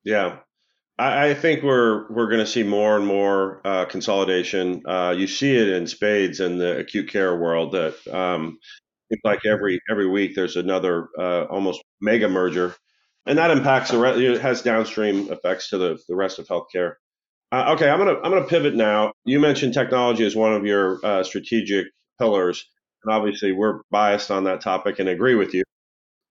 Yeah, 0.03 0.39
I, 0.99 1.29
I 1.29 1.33
think 1.33 1.63
we're 1.63 2.11
we're 2.11 2.27
going 2.29 2.39
to 2.39 2.47
see 2.47 2.63
more 2.63 2.97
and 2.97 3.07
more 3.07 3.61
uh, 3.65 3.85
consolidation. 3.85 4.83
Uh, 4.87 5.15
you 5.17 5.27
see 5.27 5.55
it 5.57 5.69
in 5.69 5.87
spades 5.87 6.39
in 6.39 6.57
the 6.57 6.79
acute 6.79 7.09
care 7.09 7.35
world. 7.37 7.73
That 7.73 7.95
um, 8.13 8.59
it's 9.09 9.23
like 9.25 9.45
every 9.45 9.81
every 9.89 10.07
week 10.09 10.35
there's 10.35 10.57
another 10.57 11.09
uh, 11.19 11.45
almost 11.45 11.83
mega 12.01 12.29
merger, 12.29 12.75
and 13.27 13.37
that 13.39 13.51
impacts 13.51 13.91
the 13.91 13.99
re- 13.99 14.25
it 14.27 14.41
has 14.41 14.61
downstream 14.63 15.31
effects 15.31 15.69
to 15.71 15.77
the 15.77 15.99
the 16.09 16.15
rest 16.15 16.39
of 16.39 16.47
healthcare. 16.47 16.95
Uh, 17.51 17.73
okay, 17.75 17.89
I'm 17.89 17.99
gonna 17.99 18.17
I'm 18.23 18.31
gonna 18.31 18.47
pivot 18.47 18.75
now. 18.75 19.13
You 19.25 19.39
mentioned 19.39 19.73
technology 19.73 20.25
as 20.25 20.35
one 20.35 20.53
of 20.53 20.65
your 20.65 20.99
uh, 21.05 21.23
strategic 21.23 21.87
pillars, 22.19 22.65
and 23.05 23.13
obviously 23.13 23.51
we're 23.53 23.81
biased 23.91 24.31
on 24.31 24.45
that 24.45 24.61
topic 24.61 24.99
and 24.99 25.09
agree 25.09 25.35
with 25.35 25.53
you. 25.53 25.63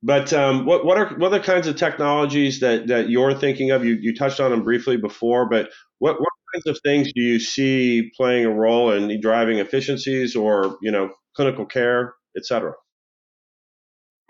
But 0.02 0.32
um, 0.32 0.64
what 0.64 0.84
what 0.84 0.96
are 0.96 1.08
what 1.16 1.32
are 1.32 1.38
the 1.38 1.44
kinds 1.44 1.66
of 1.66 1.76
technologies 1.76 2.60
that 2.60 2.86
that 2.86 3.10
you're 3.10 3.34
thinking 3.34 3.70
of? 3.70 3.84
You 3.84 3.98
you 4.00 4.14
touched 4.14 4.40
on 4.40 4.50
them 4.50 4.62
briefly 4.62 4.96
before, 4.96 5.46
but 5.48 5.70
what 5.98 6.18
what 6.18 6.32
kinds 6.54 6.66
of 6.66 6.80
things 6.82 7.12
do 7.12 7.20
you 7.20 7.38
see 7.38 8.10
playing 8.16 8.46
a 8.46 8.50
role 8.50 8.90
in 8.92 9.20
driving 9.20 9.58
efficiencies 9.58 10.34
or 10.34 10.78
you 10.80 10.90
know 10.90 11.10
clinical 11.36 11.66
care, 11.66 12.14
et 12.36 12.46
cetera? 12.46 12.72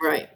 Right. 0.01 0.29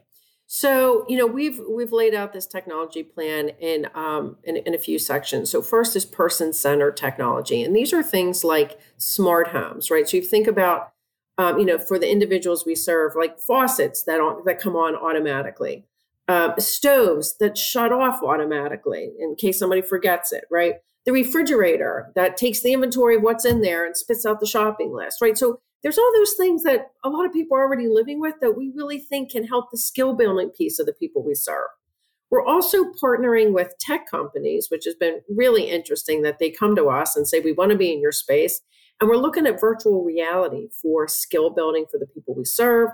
So 0.47 1.05
you 1.09 1.17
know 1.17 1.27
we've 1.27 1.59
we've 1.69 1.91
laid 1.91 2.13
out 2.13 2.31
this 2.31 2.47
technology 2.47 3.03
plan 3.03 3.49
in 3.59 3.87
um, 3.93 4.37
in, 4.45 4.55
in 4.57 4.73
a 4.73 4.77
few 4.77 4.97
sections. 4.97 5.51
So 5.51 5.61
first 5.61 5.97
is 5.97 6.05
person 6.05 6.53
centered 6.53 6.95
technology, 6.95 7.61
and 7.61 7.75
these 7.75 7.91
are 7.91 8.03
things 8.03 8.45
like 8.45 8.79
smart 8.95 9.49
homes, 9.49 9.91
right? 9.91 10.07
So 10.07 10.15
you 10.15 10.23
think 10.23 10.47
about 10.47 10.93
um, 11.37 11.59
you 11.59 11.65
know, 11.65 11.77
for 11.77 11.99
the 11.99 12.09
individuals 12.09 12.65
we 12.65 12.75
serve, 12.75 13.13
like 13.15 13.39
faucets 13.39 14.03
that 14.03 14.19
on, 14.19 14.43
that 14.45 14.59
come 14.59 14.75
on 14.75 14.95
automatically, 14.95 15.85
uh, 16.27 16.55
stoves 16.57 17.37
that 17.37 17.57
shut 17.57 17.91
off 17.91 18.23
automatically 18.23 19.11
in 19.19 19.35
case 19.35 19.59
somebody 19.59 19.81
forgets 19.81 20.31
it, 20.31 20.45
right? 20.49 20.75
The 21.05 21.11
refrigerator 21.11 22.11
that 22.15 22.37
takes 22.37 22.61
the 22.61 22.73
inventory 22.73 23.17
of 23.17 23.21
what's 23.21 23.45
in 23.45 23.61
there 23.61 23.85
and 23.85 23.95
spits 23.95 24.25
out 24.25 24.39
the 24.39 24.47
shopping 24.47 24.93
list, 24.93 25.21
right? 25.21 25.37
So 25.37 25.59
there's 25.83 25.99
all 25.99 26.11
those 26.15 26.33
things 26.33 26.63
that 26.63 26.91
a 27.03 27.09
lot 27.09 27.27
of 27.27 27.33
people 27.33 27.55
are 27.57 27.63
already 27.63 27.87
living 27.87 28.19
with 28.19 28.35
that 28.41 28.57
we 28.57 28.71
really 28.75 28.97
think 28.97 29.31
can 29.31 29.45
help 29.45 29.69
the 29.69 29.77
skill 29.77 30.15
building 30.15 30.49
piece 30.49 30.79
of 30.79 30.87
the 30.87 30.93
people 30.93 31.23
we 31.23 31.35
serve. 31.35 31.67
We're 32.31 32.45
also 32.45 32.85
partnering 33.01 33.53
with 33.53 33.77
tech 33.79 34.09
companies, 34.09 34.67
which 34.71 34.85
has 34.85 34.95
been 34.95 35.21
really 35.29 35.69
interesting 35.69 36.23
that 36.23 36.39
they 36.39 36.49
come 36.49 36.75
to 36.75 36.87
us 36.87 37.15
and 37.15 37.27
say, 37.27 37.39
we 37.39 37.51
want 37.51 37.71
to 37.71 37.77
be 37.77 37.93
in 37.93 38.01
your 38.01 38.11
space. 38.11 38.61
And 38.99 39.09
we're 39.09 39.17
looking 39.17 39.45
at 39.45 39.59
virtual 39.59 40.03
reality 40.03 40.69
for 40.81 41.07
skill 41.07 41.49
building 41.49 41.85
for 41.91 41.97
the 41.97 42.07
people 42.07 42.33
we 42.33 42.45
serve. 42.45 42.89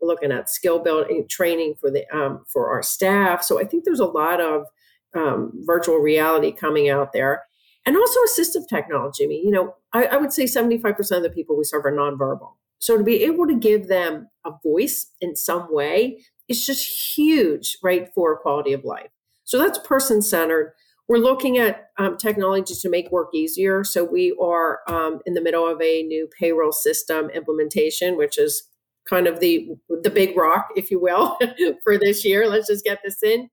We're 0.00 0.08
looking 0.08 0.32
at 0.32 0.50
skill 0.50 0.78
building 0.78 1.26
training 1.28 1.76
for 1.80 1.90
the 1.90 2.06
um, 2.14 2.44
for 2.52 2.70
our 2.70 2.82
staff. 2.82 3.42
So 3.42 3.58
I 3.58 3.64
think 3.64 3.84
there's 3.84 4.00
a 4.00 4.04
lot 4.04 4.40
of 4.40 4.66
um, 5.14 5.52
virtual 5.64 5.96
reality 5.96 6.52
coming 6.52 6.90
out 6.90 7.12
there, 7.12 7.44
and 7.86 7.96
also 7.96 8.20
assistive 8.28 8.68
technology. 8.68 9.24
I 9.24 9.28
mean, 9.28 9.44
you 9.44 9.50
know, 9.50 9.74
I, 9.92 10.04
I 10.04 10.16
would 10.16 10.32
say 10.32 10.44
75% 10.44 11.16
of 11.16 11.22
the 11.22 11.30
people 11.30 11.56
we 11.56 11.64
serve 11.64 11.86
are 11.86 11.92
nonverbal, 11.92 12.52
So 12.78 12.98
to 12.98 13.04
be 13.04 13.22
able 13.24 13.46
to 13.46 13.58
give 13.58 13.88
them 13.88 14.28
a 14.44 14.52
voice 14.62 15.10
in 15.20 15.36
some 15.36 15.72
way 15.72 16.22
is 16.48 16.64
just 16.66 17.16
huge, 17.16 17.78
right, 17.82 18.08
for 18.14 18.36
quality 18.36 18.72
of 18.72 18.84
life. 18.84 19.08
So 19.44 19.58
that's 19.58 19.78
person 19.78 20.20
centered. 20.20 20.74
We're 21.08 21.18
looking 21.18 21.58
at 21.58 21.90
um, 21.98 22.16
technology 22.16 22.74
to 22.74 22.88
make 22.88 23.10
work 23.12 23.28
easier. 23.32 23.84
So 23.84 24.04
we 24.04 24.36
are 24.42 24.80
um, 24.88 25.20
in 25.24 25.34
the 25.34 25.40
middle 25.40 25.66
of 25.66 25.80
a 25.80 26.02
new 26.02 26.28
payroll 26.38 26.72
system 26.72 27.30
implementation, 27.30 28.16
which 28.16 28.38
is 28.38 28.64
kind 29.08 29.28
of 29.28 29.38
the 29.38 29.68
the 30.02 30.10
big 30.10 30.36
rock, 30.36 30.68
if 30.76 30.90
you 30.90 31.00
will, 31.00 31.38
for 31.84 31.96
this 31.96 32.24
year. 32.24 32.48
Let's 32.48 32.66
just 32.66 32.84
get 32.84 33.00
this 33.04 33.22
in. 33.22 33.48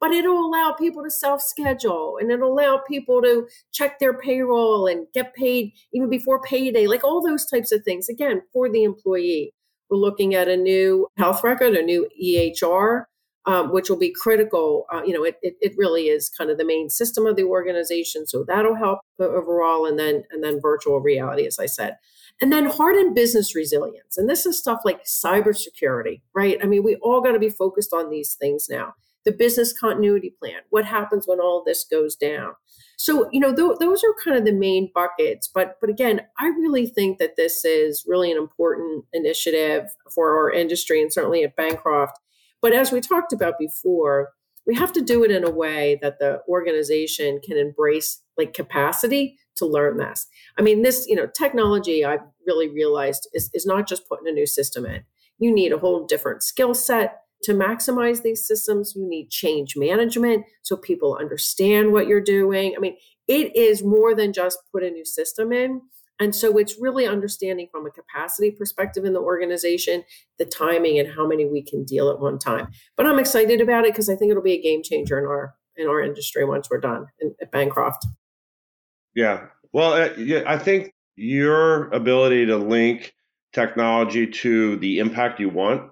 But 0.00 0.12
it'll 0.12 0.44
allow 0.44 0.72
people 0.72 1.02
to 1.04 1.10
self 1.10 1.40
schedule 1.42 2.18
and 2.20 2.30
it'll 2.30 2.52
allow 2.52 2.82
people 2.88 3.22
to 3.22 3.46
check 3.72 3.98
their 3.98 4.18
payroll 4.18 4.86
and 4.86 5.06
get 5.14 5.34
paid 5.34 5.72
even 5.92 6.10
before 6.10 6.42
payday, 6.42 6.86
like 6.86 7.04
all 7.04 7.22
those 7.22 7.46
types 7.46 7.72
of 7.72 7.84
things. 7.84 8.08
Again, 8.08 8.42
for 8.52 8.70
the 8.70 8.84
employee. 8.84 9.52
We're 9.90 9.98
looking 9.98 10.34
at 10.34 10.48
a 10.48 10.56
new 10.56 11.08
health 11.18 11.44
record, 11.44 11.74
a 11.74 11.82
new 11.82 12.08
EHR, 12.22 13.04
um, 13.46 13.72
which 13.72 13.90
will 13.90 13.98
be 13.98 14.12
critical. 14.12 14.86
Uh, 14.92 15.02
you 15.04 15.12
know, 15.12 15.24
it, 15.24 15.36
it, 15.42 15.54
it 15.60 15.72
really 15.76 16.04
is 16.04 16.28
kind 16.28 16.50
of 16.50 16.58
the 16.58 16.64
main 16.64 16.88
system 16.88 17.26
of 17.26 17.36
the 17.36 17.44
organization, 17.44 18.26
so 18.26 18.44
that'll 18.46 18.76
help 18.76 19.00
overall. 19.20 19.86
And 19.86 19.98
then 19.98 20.24
and 20.30 20.42
then 20.42 20.60
virtual 20.60 21.00
reality, 21.00 21.46
as 21.46 21.58
I 21.58 21.66
said, 21.66 21.96
and 22.40 22.52
then 22.52 22.66
hardened 22.66 23.14
business 23.14 23.54
resilience. 23.54 24.16
And 24.16 24.28
this 24.28 24.46
is 24.46 24.58
stuff 24.58 24.80
like 24.84 25.04
cybersecurity, 25.04 26.22
right? 26.34 26.58
I 26.62 26.66
mean, 26.66 26.82
we 26.82 26.96
all 26.96 27.20
got 27.20 27.32
to 27.32 27.38
be 27.38 27.50
focused 27.50 27.92
on 27.92 28.10
these 28.10 28.34
things 28.34 28.66
now. 28.68 28.94
The 29.24 29.32
business 29.32 29.72
continuity 29.72 30.34
plan. 30.38 30.60
What 30.68 30.84
happens 30.84 31.26
when 31.26 31.40
all 31.40 31.62
this 31.64 31.84
goes 31.84 32.14
down? 32.14 32.52
So, 32.96 33.28
you 33.32 33.40
know, 33.40 33.54
th- 33.54 33.78
those 33.80 34.04
are 34.04 34.14
kind 34.22 34.36
of 34.36 34.44
the 34.44 34.52
main 34.52 34.90
buckets. 34.94 35.48
But, 35.48 35.78
but 35.80 35.88
again, 35.88 36.22
I 36.38 36.48
really 36.48 36.86
think 36.86 37.18
that 37.18 37.36
this 37.36 37.64
is 37.64 38.04
really 38.06 38.30
an 38.30 38.36
important 38.36 39.06
initiative 39.12 39.84
for 40.14 40.36
our 40.36 40.50
industry 40.50 41.00
and 41.00 41.12
certainly 41.12 41.42
at 41.42 41.56
Bancroft 41.56 42.18
but 42.64 42.72
as 42.72 42.90
we 42.90 43.02
talked 43.02 43.34
about 43.34 43.58
before, 43.58 44.30
we 44.66 44.74
have 44.74 44.90
to 44.94 45.02
do 45.02 45.22
it 45.22 45.30
in 45.30 45.44
a 45.44 45.50
way 45.50 45.98
that 46.00 46.18
the 46.18 46.40
organization 46.48 47.38
can 47.44 47.58
embrace 47.58 48.22
like 48.38 48.54
capacity 48.54 49.36
to 49.56 49.66
learn 49.66 49.98
this. 49.98 50.26
I 50.58 50.62
mean, 50.62 50.80
this, 50.80 51.06
you 51.06 51.14
know, 51.14 51.26
technology 51.26 52.06
I've 52.06 52.22
really 52.46 52.70
realized 52.70 53.28
is, 53.34 53.50
is 53.52 53.66
not 53.66 53.86
just 53.86 54.08
putting 54.08 54.26
a 54.28 54.32
new 54.32 54.46
system 54.46 54.86
in. 54.86 55.02
You 55.38 55.54
need 55.54 55.72
a 55.72 55.78
whole 55.78 56.06
different 56.06 56.42
skill 56.42 56.72
set 56.72 57.18
to 57.42 57.52
maximize 57.52 58.22
these 58.22 58.46
systems. 58.46 58.94
You 58.96 59.06
need 59.06 59.28
change 59.28 59.76
management 59.76 60.46
so 60.62 60.74
people 60.74 61.18
understand 61.20 61.92
what 61.92 62.06
you're 62.06 62.22
doing. 62.22 62.72
I 62.74 62.80
mean, 62.80 62.96
it 63.28 63.54
is 63.54 63.84
more 63.84 64.14
than 64.14 64.32
just 64.32 64.58
put 64.72 64.82
a 64.82 64.88
new 64.88 65.04
system 65.04 65.52
in. 65.52 65.82
And 66.20 66.34
so 66.34 66.58
it's 66.58 66.76
really 66.80 67.06
understanding 67.06 67.68
from 67.70 67.86
a 67.86 67.90
capacity 67.90 68.50
perspective 68.52 69.04
in 69.04 69.14
the 69.14 69.20
organization, 69.20 70.04
the 70.38 70.44
timing 70.44 70.98
and 70.98 71.08
how 71.08 71.26
many 71.26 71.44
we 71.44 71.62
can 71.62 71.84
deal 71.84 72.08
at 72.08 72.20
one 72.20 72.38
time. 72.38 72.68
But 72.96 73.06
I'm 73.06 73.18
excited 73.18 73.60
about 73.60 73.84
it 73.84 73.92
because 73.92 74.08
I 74.08 74.14
think 74.14 74.30
it'll 74.30 74.42
be 74.42 74.52
a 74.52 74.62
game 74.62 74.82
changer 74.82 75.18
in 75.18 75.24
our 75.24 75.54
in 75.76 75.88
our 75.88 76.00
industry 76.00 76.44
once 76.44 76.68
we're 76.70 76.78
done 76.78 77.06
in, 77.20 77.34
at 77.42 77.50
Bancroft. 77.50 78.06
Yeah. 79.14 79.46
Well, 79.72 79.94
uh, 79.94 80.42
I 80.46 80.56
think 80.56 80.92
your 81.16 81.88
ability 81.90 82.46
to 82.46 82.56
link 82.56 83.12
technology 83.52 84.26
to 84.26 84.76
the 84.76 84.98
impact 84.98 85.40
you 85.40 85.48
want. 85.48 85.90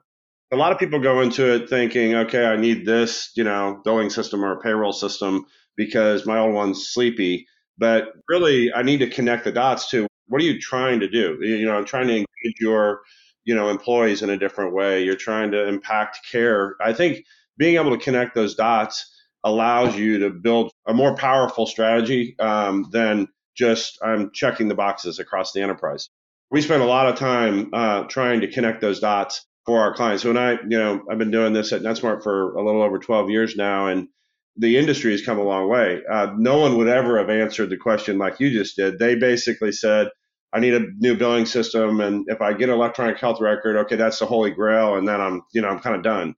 A 0.52 0.56
lot 0.56 0.72
of 0.72 0.78
people 0.78 1.00
go 1.00 1.20
into 1.20 1.54
it 1.54 1.70
thinking, 1.70 2.14
okay, 2.14 2.44
I 2.44 2.56
need 2.56 2.84
this, 2.84 3.30
you 3.36 3.44
know, 3.44 3.80
billing 3.84 4.10
system 4.10 4.44
or 4.44 4.60
payroll 4.60 4.92
system 4.92 5.46
because 5.76 6.26
my 6.26 6.38
old 6.38 6.54
one's 6.54 6.88
sleepy. 6.88 7.46
But 7.78 8.08
really, 8.28 8.72
I 8.72 8.82
need 8.82 8.98
to 8.98 9.08
connect 9.08 9.44
the 9.44 9.52
dots 9.52 9.88
to 9.90 10.06
what 10.26 10.40
are 10.40 10.44
you 10.44 10.60
trying 10.60 11.00
to 11.00 11.08
do? 11.08 11.38
You 11.40 11.66
know, 11.66 11.76
I'm 11.76 11.84
trying 11.84 12.08
to 12.08 12.14
engage 12.14 12.60
your, 12.60 13.02
you 13.44 13.54
know, 13.54 13.68
employees 13.68 14.22
in 14.22 14.30
a 14.30 14.38
different 14.38 14.74
way. 14.74 15.04
You're 15.04 15.16
trying 15.16 15.50
to 15.52 15.66
impact 15.66 16.20
care. 16.30 16.76
I 16.80 16.92
think 16.92 17.24
being 17.56 17.76
able 17.76 17.96
to 17.96 18.02
connect 18.02 18.34
those 18.34 18.54
dots 18.54 19.08
allows 19.44 19.96
you 19.96 20.20
to 20.20 20.30
build 20.30 20.70
a 20.86 20.94
more 20.94 21.14
powerful 21.16 21.66
strategy 21.66 22.36
um, 22.38 22.88
than 22.92 23.28
just 23.56 23.98
I'm 24.02 24.30
checking 24.32 24.68
the 24.68 24.74
boxes 24.74 25.18
across 25.18 25.52
the 25.52 25.60
enterprise. 25.62 26.08
We 26.50 26.62
spend 26.62 26.82
a 26.82 26.86
lot 26.86 27.08
of 27.08 27.16
time 27.16 27.70
uh, 27.72 28.04
trying 28.04 28.42
to 28.42 28.50
connect 28.50 28.80
those 28.80 29.00
dots 29.00 29.44
for 29.66 29.80
our 29.80 29.94
clients. 29.94 30.22
So 30.22 30.30
When 30.30 30.38
I, 30.38 30.52
you 30.52 30.78
know, 30.78 31.02
I've 31.10 31.18
been 31.18 31.30
doing 31.30 31.52
this 31.52 31.72
at 31.72 31.82
NetSmart 31.82 32.22
for 32.22 32.54
a 32.54 32.64
little 32.64 32.82
over 32.82 32.98
12 32.98 33.30
years 33.30 33.56
now, 33.56 33.88
and 33.88 34.08
the 34.56 34.76
industry 34.76 35.12
has 35.12 35.22
come 35.22 35.38
a 35.38 35.42
long 35.42 35.68
way. 35.68 36.02
Uh, 36.10 36.32
no 36.36 36.58
one 36.58 36.76
would 36.76 36.88
ever 36.88 37.18
have 37.18 37.30
answered 37.30 37.70
the 37.70 37.76
question 37.76 38.18
like 38.18 38.40
you 38.40 38.50
just 38.50 38.76
did. 38.76 38.98
They 38.98 39.14
basically 39.14 39.72
said, 39.72 40.08
I 40.52 40.60
need 40.60 40.74
a 40.74 40.86
new 40.98 41.16
billing 41.16 41.46
system. 41.46 42.00
And 42.00 42.26
if 42.28 42.42
I 42.42 42.52
get 42.52 42.68
an 42.68 42.74
electronic 42.74 43.18
health 43.18 43.40
record, 43.40 43.76
okay, 43.76 43.96
that's 43.96 44.18
the 44.18 44.26
holy 44.26 44.50
grail. 44.50 44.96
And 44.96 45.08
then 45.08 45.20
I'm, 45.20 45.42
you 45.52 45.62
know, 45.62 45.68
I'm 45.68 45.80
kind 45.80 45.96
of 45.96 46.02
done. 46.02 46.34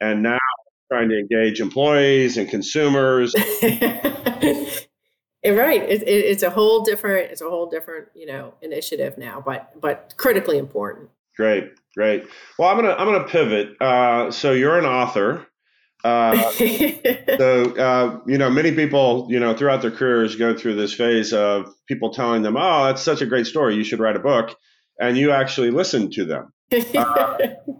And 0.00 0.22
now 0.22 0.38
trying 0.90 1.10
to 1.10 1.18
engage 1.18 1.60
employees 1.60 2.38
and 2.38 2.48
consumers. 2.48 3.34
right. 3.34 4.84
It, 5.44 6.02
it, 6.02 6.06
it's 6.06 6.42
a 6.42 6.50
whole 6.50 6.82
different, 6.82 7.30
it's 7.30 7.42
a 7.42 7.50
whole 7.50 7.68
different, 7.68 8.08
you 8.14 8.26
know, 8.26 8.54
initiative 8.62 9.18
now, 9.18 9.42
but, 9.44 9.78
but 9.78 10.14
critically 10.16 10.56
important. 10.56 11.10
Great. 11.36 11.72
Great. 11.94 12.26
Well, 12.58 12.68
I'm 12.68 12.80
going 12.80 12.88
to, 12.88 12.98
I'm 12.98 13.06
going 13.06 13.22
to 13.22 13.28
pivot. 13.28 13.76
Uh, 13.82 14.30
so 14.30 14.52
you're 14.52 14.78
an 14.78 14.86
author. 14.86 15.46
Uh, 16.04 16.50
so 16.52 17.76
uh, 17.76 18.20
you 18.26 18.38
know, 18.38 18.50
many 18.50 18.72
people 18.72 19.26
you 19.28 19.40
know 19.40 19.54
throughout 19.54 19.82
their 19.82 19.90
careers 19.90 20.36
go 20.36 20.56
through 20.56 20.76
this 20.76 20.94
phase 20.94 21.32
of 21.32 21.72
people 21.86 22.12
telling 22.12 22.42
them, 22.42 22.56
"Oh, 22.56 22.84
that's 22.84 23.02
such 23.02 23.20
a 23.20 23.26
great 23.26 23.46
story. 23.46 23.74
You 23.74 23.84
should 23.84 24.00
write 24.00 24.16
a 24.16 24.20
book," 24.20 24.56
and 25.00 25.16
you 25.16 25.32
actually 25.32 25.70
listen 25.70 26.10
to 26.12 26.24
them. 26.24 26.52
Uh, 26.72 27.38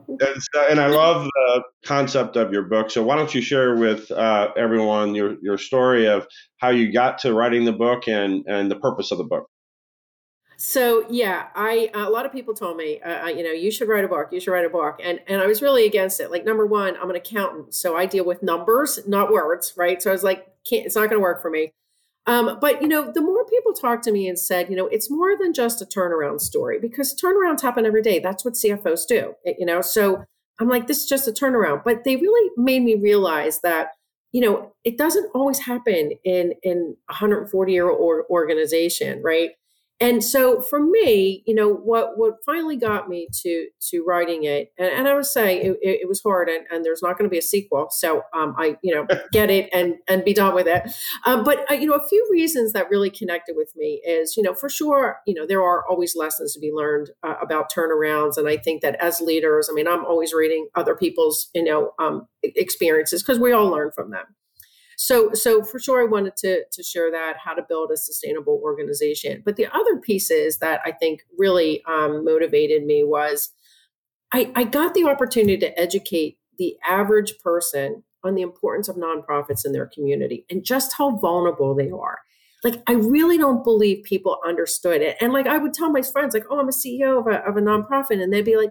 and, 0.09 0.43
so, 0.53 0.67
and, 0.69 0.81
I 0.81 0.87
love 0.87 1.25
the 1.25 1.63
concept 1.85 2.37
of 2.37 2.53
your 2.53 2.63
book. 2.63 2.91
So 2.91 3.03
why 3.03 3.17
don't 3.17 3.35
you 3.35 3.43
share 3.43 3.77
with 3.77 4.11
uh, 4.11 4.49
everyone 4.57 5.15
your 5.15 5.37
your 5.43 5.59
story 5.59 6.07
of 6.07 6.27
how 6.57 6.71
you 6.71 6.93
got 6.93 7.19
to 7.19 7.35
writing 7.35 7.65
the 7.65 7.73
book 7.73 8.09
and 8.09 8.45
and 8.49 8.71
the 8.71 8.77
purpose 8.77 9.13
of 9.13 9.19
the 9.19 9.25
book? 9.25 9.49
So 10.61 11.05
yeah, 11.09 11.47
I 11.55 11.88
a 11.94 12.11
lot 12.11 12.27
of 12.27 12.33
people 12.33 12.53
told 12.53 12.77
me, 12.77 13.01
uh, 13.01 13.29
you 13.29 13.44
know, 13.44 13.53
you 13.53 13.71
should 13.71 13.88
write 13.88 14.05
a 14.05 14.09
book. 14.09 14.31
You 14.33 14.40
should 14.40 14.51
write 14.51 14.64
a 14.64 14.68
book, 14.68 15.01
and 15.01 15.21
and 15.29 15.40
I 15.40 15.47
was 15.47 15.62
really 15.62 15.87
against 15.87 16.18
it. 16.18 16.33
Like 16.33 16.44
number 16.44 16.66
one, 16.66 16.97
I'm 17.01 17.09
an 17.11 17.14
accountant, 17.14 17.75
so 17.75 17.97
I 17.97 18.07
deal 18.07 18.25
with 18.25 18.42
numbers, 18.42 18.99
not 19.07 19.31
words, 19.31 19.73
right? 19.77 20.03
So 20.03 20.11
I 20.11 20.12
was 20.12 20.25
like, 20.25 20.49
it's 20.68 20.97
not 20.97 21.11
going 21.11 21.21
to 21.21 21.23
work 21.23 21.40
for 21.40 21.49
me. 21.49 21.71
Um, 22.27 22.59
but 22.61 22.83
you 22.83 22.88
know, 22.88 23.12
the 23.12 23.21
more 23.21 23.44
people 23.47 23.73
talked 23.73 24.03
to 24.05 24.12
me 24.12 24.27
and 24.27 24.37
said, 24.37 24.68
you 24.68 24.75
know, 24.75 24.88
it's 24.88 25.09
more 25.09 25.38
than 25.38 25.55
just 25.55 25.81
a 25.81 25.87
turnaround 25.87 26.40
story 26.40 26.81
because 26.81 27.14
turnarounds 27.14 27.62
happen 27.62 27.87
every 27.87 28.03
day. 28.03 28.18
That's 28.18 28.44
what 28.44 28.55
CFOs 28.55 29.07
do, 29.07 29.35
you 29.44 29.64
know. 29.64 29.81
So 29.81 30.25
I'm 30.59 30.68
like, 30.68 30.88
this 30.88 31.05
is 31.05 31.09
just 31.09 31.29
a 31.29 31.33
turnaround. 31.33 31.85
But 31.85 32.03
they 32.03 32.16
really 32.16 32.51
made 32.57 32.83
me 32.83 32.97
realize 32.97 33.61
that 33.61 33.90
you 34.33 34.40
know 34.40 34.73
it 34.83 34.99
doesn't 34.99 35.31
always 35.37 35.61
happen 35.61 36.14
in 36.25 36.55
in 36.64 36.97
140 37.07 37.73
year 37.73 37.88
old 37.88 38.25
organization, 38.29 39.23
right? 39.23 39.51
And 40.01 40.23
so 40.23 40.61
for 40.61 40.81
me 40.81 41.43
you 41.47 41.55
know 41.55 41.73
what 41.73 42.17
what 42.17 42.35
finally 42.45 42.77
got 42.77 43.09
me 43.09 43.29
to 43.33 43.69
to 43.81 44.05
writing 44.05 44.45
it 44.45 44.73
and, 44.79 44.89
and 44.89 45.09
i 45.09 45.15
would 45.15 45.27
say 45.27 45.61
it, 45.61 45.77
it, 45.83 46.09
was 46.09 46.23
hard 46.23 46.49
and, 46.49 46.67
and 46.71 46.85
there's 46.85 47.03
not 47.03 47.19
going 47.19 47.29
to 47.29 47.31
be 47.31 47.39
a 47.39 47.43
sequel 47.43 47.89
so 47.91 48.23
um, 48.35 48.55
i 48.59 48.77
you 48.83 48.95
know 48.95 49.07
get 49.33 49.51
it 49.51 49.69
and 49.73 49.97
and 50.09 50.25
be 50.25 50.35
done 50.35 50.55
with 50.55 50.67
it. 50.67 50.91
Um, 51.27 51.45
but 51.45 51.71
uh, 51.71 51.75
you 51.75 51.87
know 51.87 51.95
a 51.95 52.09
few 52.09 52.27
reasons 52.31 52.73
that 52.73 52.89
really 52.91 53.11
connected 53.11 53.57
with 53.57 53.73
me 53.77 54.01
is 54.07 54.37
you 54.37 54.43
know 54.43 54.55
for 54.55 54.69
sure 54.69 55.21
you 55.27 55.35
know 55.35 55.47
there 55.47 55.63
are 55.63 55.87
always 55.89 56.17
lessons 56.17 56.55
to 56.55 56.61
be 56.61 56.73
learned 56.73 57.11
uh, 57.23 57.35
about 57.41 57.73
turnarounds 57.73 58.37
and 58.37 58.49
i 58.49 58.57
think 58.57 58.83
that 58.83 58.95
as 58.97 59.21
leaders 59.21 59.69
i 59.71 59.75
mean 59.75 59.89
i'm 59.89 60.05
always 60.05 60.33
reading 60.33 60.69
other 60.75 60.95
people's 60.95 61.49
you 61.55 61.65
know 61.65 61.93
um, 61.99 62.27
experiences 62.43 63.23
because 63.23 63.39
we 63.39 63.53
all 63.53 63.69
learn 63.69 63.91
from 63.95 64.11
them 64.11 64.25
so, 65.01 65.33
so 65.33 65.63
for 65.63 65.79
sure, 65.79 66.03
I 66.03 66.07
wanted 66.07 66.37
to 66.39 66.65
to 66.73 66.83
share 66.83 67.11
that 67.13 67.37
how 67.43 67.55
to 67.55 67.63
build 67.63 67.93
a 67.93 67.97
sustainable 67.97 68.61
organization. 68.65 69.43
But 69.45 69.55
the 69.55 69.67
other 69.67 69.97
pieces 69.97 70.59
that 70.59 70.81
I 70.85 70.91
think 70.91 71.23
really 71.39 71.85
um, 71.85 72.25
motivated 72.25 72.85
me 72.85 73.05
was 73.05 73.51
I, 74.33 74.51
I 74.57 74.65
got 74.65 74.95
the 74.95 75.05
opportunity 75.05 75.57
to 75.59 75.79
educate 75.79 76.39
the 76.59 76.77
average 76.85 77.39
person 77.39 78.03
on 78.25 78.35
the 78.35 78.43
importance 78.43 78.89
of 78.89 78.97
nonprofits 78.97 79.65
in 79.65 79.71
their 79.71 79.87
community 79.87 80.45
and 80.51 80.65
just 80.65 80.93
how 80.99 81.17
vulnerable 81.17 81.77
they 81.77 81.91
are. 81.91 82.19
Like, 82.65 82.83
I 82.89 82.95
really 82.95 83.39
don't 83.39 83.63
believe 83.63 84.03
people 84.03 84.39
understood 84.45 85.01
it. 85.01 85.17
And 85.21 85.33
like, 85.33 85.47
I 85.47 85.59
would 85.59 85.73
tell 85.73 85.93
my 85.93 86.03
friends, 86.03 86.35
like, 86.35 86.45
oh, 86.51 86.59
I'm 86.59 86.69
a 86.69 86.73
CEO 86.73 87.21
of 87.21 87.29
a, 87.29 87.39
of 87.49 87.57
a 87.57 87.61
nonprofit. 87.61 88.21
And 88.21 88.33
they'd 88.33 88.45
be 88.45 88.57
like, 88.57 88.71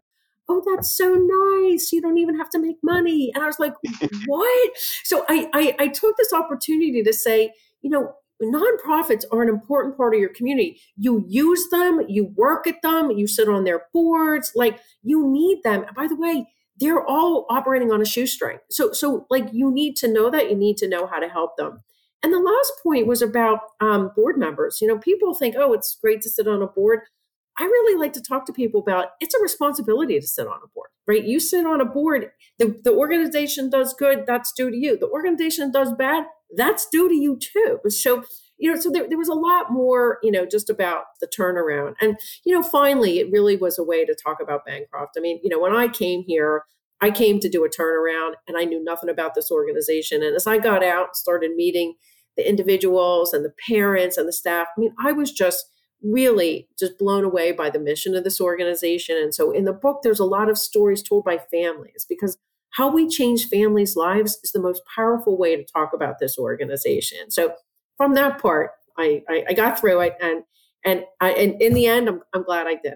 oh 0.50 0.64
that's 0.66 0.96
so 0.96 1.14
nice 1.14 1.92
you 1.92 2.02
don't 2.02 2.18
even 2.18 2.38
have 2.38 2.50
to 2.50 2.60
make 2.60 2.78
money. 2.84 3.32
And 3.34 3.44
i 3.44 3.48
was 3.48 3.60
like 3.60 3.74
what? 4.26 4.72
So 5.04 5.26
I, 5.30 5.50
I 5.54 5.76
i 5.80 5.88
took 5.88 6.16
this 6.18 6.34
opportunity 6.34 7.04
to 7.04 7.14
say 7.14 7.52
you 7.82 7.90
know 7.90 8.14
nonprofits 8.42 9.24
are 9.32 9.42
an 9.42 9.50
important 9.50 9.98
part 9.98 10.14
of 10.14 10.20
your 10.20 10.30
community. 10.30 10.80
You 10.96 11.26
use 11.28 11.70
them 11.70 12.02
you 12.08 12.34
work 12.36 12.68
at 12.68 12.82
them 12.82 13.12
you 13.12 13.28
sit 13.28 13.50
on 13.50 13.64
their 13.64 13.84
boards 13.94 14.52
like 14.56 14.80
you 15.04 15.28
need 15.28 15.62
them. 15.64 15.86
By 15.96 16.08
the 16.08 16.16
way 16.16 16.48
they're 16.80 17.06
all 17.06 17.46
operating 17.50 17.92
on 17.92 18.02
a 18.02 18.06
shoestring. 18.06 18.60
So 18.70 18.92
so 18.92 19.26
like 19.30 19.50
you 19.52 19.72
need 19.72 19.96
to 19.98 20.08
know 20.08 20.30
that 20.30 20.50
you 20.50 20.56
need 20.56 20.78
to 20.78 20.88
know 20.88 21.08
how 21.08 21.20
to 21.20 21.28
help 21.28 21.58
them. 21.58 21.82
And 22.24 22.34
the 22.34 22.40
last 22.40 22.74
point 22.84 23.08
was 23.08 23.22
about 23.22 23.60
um, 23.80 24.12
board 24.16 24.38
members. 24.38 24.80
You 24.82 24.88
know 24.88 24.98
people 24.98 25.34
think 25.34 25.56
oh 25.58 25.74
it's 25.74 25.98
great 26.02 26.22
to 26.22 26.30
sit 26.30 26.48
on 26.48 26.62
a 26.62 26.68
board 26.68 27.02
I 27.60 27.63
really 27.63 28.00
like 28.00 28.13
to 28.13 28.22
talk 28.22 28.46
to 28.46 28.54
people 28.54 28.80
about 28.80 29.10
it's 29.20 29.34
a 29.34 29.41
responsibility 29.41 30.20
to 30.20 30.28
sit 30.28 30.48
on 30.48 30.60
a 30.63 30.67
board, 30.74 30.89
right? 31.08 31.24
You 31.24 31.39
sit 31.39 31.65
on 31.65 31.82
a 31.82 31.86
board, 31.86 32.32
the, 32.60 32.80
the 32.84 32.93
organization 32.93 33.70
does 33.70 33.93
good, 33.93 34.26
that's 34.28 34.52
due 34.52 34.70
to 34.70 34.78
you. 34.78 34.98
The 34.98 35.10
organization 35.10 35.72
does 35.72 35.91
bad, 35.93 36.26
that's 36.56 36.88
due 36.89 37.10
to 37.10 37.15
you 37.15 37.38
too. 37.39 37.80
So, 37.89 38.24
you 38.58 38.72
know, 38.72 38.80
so 38.80 38.91
there, 38.91 39.08
there 39.08 39.17
was 39.17 39.28
a 39.28 39.34
lot 39.34 39.72
more, 39.72 40.20
you 40.24 40.32
know, 40.32 40.46
just 40.46 40.70
about 40.70 41.06
the 41.20 41.28
turnaround. 41.28 41.96
And, 42.02 42.17
you 42.46 42.54
know, 42.54 42.63
finally, 42.63 43.20
it 43.20 43.32
really 43.32 43.56
was 43.56 43.78
a 43.78 43.84
way 43.84 44.06
to 44.06 44.15
talk 44.15 44.38
about 44.41 44.65
Bancroft. 44.65 45.15
I 45.17 45.22
mean, 45.22 45.39
you 45.43 45.50
know, 45.50 45.60
when 45.60 45.76
I 45.76 45.88
came 45.88 46.24
here, 46.26 46.63
I 47.02 47.12
came 47.12 47.39
to 47.39 47.50
do 47.50 47.63
a 47.63 47.70
turnaround 47.70 48.34
and 48.48 48.58
I 48.58 48.63
knew 48.63 48.84
nothing 48.84 49.10
about 49.10 49.36
this 49.36 49.52
organization. 49.52 50.24
And 50.24 50.36
as 50.36 50.48
I 50.48 50.58
got 50.58 50.84
out, 50.84 51.15
started 51.15 51.52
meeting 51.56 51.96
the 52.36 52.48
individuals 52.48 53.34
and 53.34 53.46
the 53.46 53.54
parents 53.67 54.17
and 54.17 54.28
the 54.28 54.34
staff, 54.34 54.67
I 54.76 54.80
mean, 54.80 54.93
I 55.00 55.12
was 55.12 55.32
just 55.32 55.65
really 56.04 56.68
just 56.78 56.98
blown 56.98 57.24
away 57.24 57.52
by 57.52 57.70
the 57.70 57.80
mission 57.80 58.16
of 58.16 58.24
this 58.24 58.40
organization. 58.40 59.18
And 59.18 59.34
so 59.34 59.52
in 59.52 59.66
the 59.66 59.74
book, 59.74 60.02
there's 60.04 60.20
a 60.20 60.26
lot 60.26 60.50
of 60.50 60.58
stories 60.58 61.02
told 61.02 61.26
by 61.26 61.40
families 61.52 62.06
because 62.08 62.38
how 62.72 62.92
we 62.92 63.08
change 63.08 63.48
families' 63.48 63.96
lives 63.96 64.40
is 64.44 64.52
the 64.52 64.62
most 64.62 64.84
powerful 64.96 65.38
way 65.38 65.56
to 65.56 65.64
talk 65.64 65.94
about 65.94 66.20
this 66.20 66.38
organization. 66.38 67.32
So 67.32 67.56
from 67.98 68.14
that 68.14 68.40
part, 68.40 68.72
I, 68.98 69.24
I, 69.28 69.46
I 69.50 69.54
got 69.54 69.80
through 69.80 70.02
it 70.02 70.16
and 70.22 70.44
and 70.86 71.04
I, 71.20 71.32
and 71.32 71.62
in 71.62 71.74
the 71.74 71.88
end, 71.88 72.08
I'm, 72.08 72.22
I'm 72.34 72.44
glad 72.44 72.68
I 72.68 72.76
did 72.76 72.94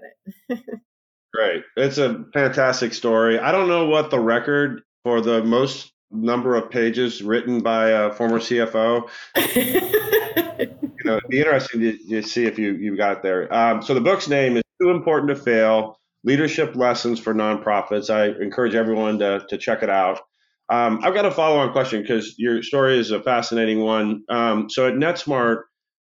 it. 0.48 0.60
Great. 1.34 1.62
It's 1.76 1.98
a 1.98 2.24
fantastic 2.32 2.94
story. 2.94 3.38
I 3.38 3.52
don't 3.52 3.68
know 3.68 3.86
what 3.86 4.10
the 4.10 4.20
record 4.20 4.82
for 5.02 5.20
the 5.20 5.42
most 5.42 5.92
number 6.10 6.54
of 6.54 6.70
pages 6.70 7.22
written 7.22 7.60
by 7.60 7.90
a 7.90 8.12
former 8.12 8.38
CFO. 8.38 9.08
it'd 11.16 11.30
be 11.30 11.38
interesting 11.38 11.80
to, 11.80 11.98
to, 12.08 12.22
see 12.22 12.44
if 12.44 12.58
you, 12.58 12.72
you 12.72 12.96
got 12.96 13.22
there. 13.22 13.52
Um, 13.52 13.82
so 13.82 13.94
the 13.94 14.00
book's 14.00 14.28
name 14.28 14.56
is 14.56 14.62
Too 14.80 14.90
Important 14.90 15.28
to 15.30 15.36
Fail, 15.36 15.98
Leadership 16.24 16.74
Lessons 16.76 17.18
for 17.18 17.34
Nonprofits. 17.34 18.10
I 18.10 18.26
encourage 18.42 18.74
everyone 18.74 19.18
to, 19.18 19.44
to 19.48 19.58
check 19.58 19.82
it 19.82 19.90
out. 19.90 20.20
Um, 20.68 21.00
I've 21.02 21.14
got 21.14 21.26
a 21.26 21.30
follow-on 21.30 21.72
question 21.72 22.02
because 22.02 22.38
your 22.38 22.62
story 22.62 22.98
is 22.98 23.10
a 23.10 23.22
fascinating 23.22 23.80
one. 23.80 24.22
Um, 24.28 24.70
so 24.70 24.86
at 24.86 24.94
NetSmart, 24.94 25.62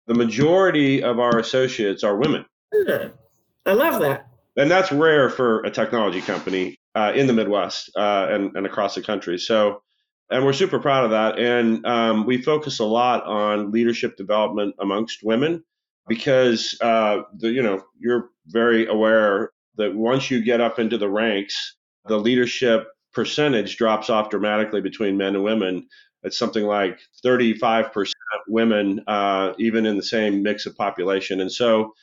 the 0.07 0.15
majority 0.15 1.03
of 1.03 1.19
our 1.19 1.37
associates 1.37 2.03
are 2.03 2.15
women. 2.15 2.45
I 2.73 3.73
love 3.73 4.01
that 4.01 4.27
and 4.57 4.71
that's 4.71 4.91
rare 4.91 5.29
for 5.29 5.61
a 5.61 5.71
technology 5.71 6.21
company 6.21 6.77
uh, 6.95 7.11
in 7.15 7.27
the 7.27 7.33
Midwest 7.33 7.91
uh, 7.95 8.27
and, 8.29 8.55
and 8.55 8.65
across 8.65 8.95
the 8.95 9.01
country. 9.01 9.37
So, 9.37 9.81
and 10.29 10.45
we're 10.45 10.53
super 10.53 10.79
proud 10.79 11.05
of 11.05 11.11
that. 11.11 11.39
And 11.39 11.85
um, 11.85 12.25
we 12.25 12.41
focus 12.41 12.79
a 12.79 12.85
lot 12.85 13.23
on 13.25 13.71
leadership 13.71 14.17
development 14.17 14.75
amongst 14.79 15.23
women 15.23 15.63
because 16.07 16.77
uh, 16.81 17.21
the, 17.37 17.51
you 17.51 17.61
know 17.61 17.83
you're 17.99 18.29
very 18.47 18.87
aware 18.87 19.51
that 19.77 19.95
once 19.95 20.31
you 20.31 20.43
get 20.43 20.61
up 20.61 20.79
into 20.79 20.97
the 20.97 21.09
ranks, 21.09 21.75
the 22.07 22.17
leadership 22.17 22.87
percentage 23.13 23.77
drops 23.77 24.09
off 24.09 24.29
dramatically 24.29 24.81
between 24.81 25.17
men 25.17 25.35
and 25.35 25.43
women. 25.43 25.87
It's 26.23 26.37
something 26.37 26.63
like 26.63 26.99
35% 27.23 28.11
women, 28.47 29.03
uh, 29.05 29.53
even 29.59 29.85
in 29.85 29.95
the 29.95 30.03
same 30.03 30.41
mix 30.41 30.65
of 30.65 30.75
population. 30.75 31.39
And 31.39 31.51
so 31.51 31.93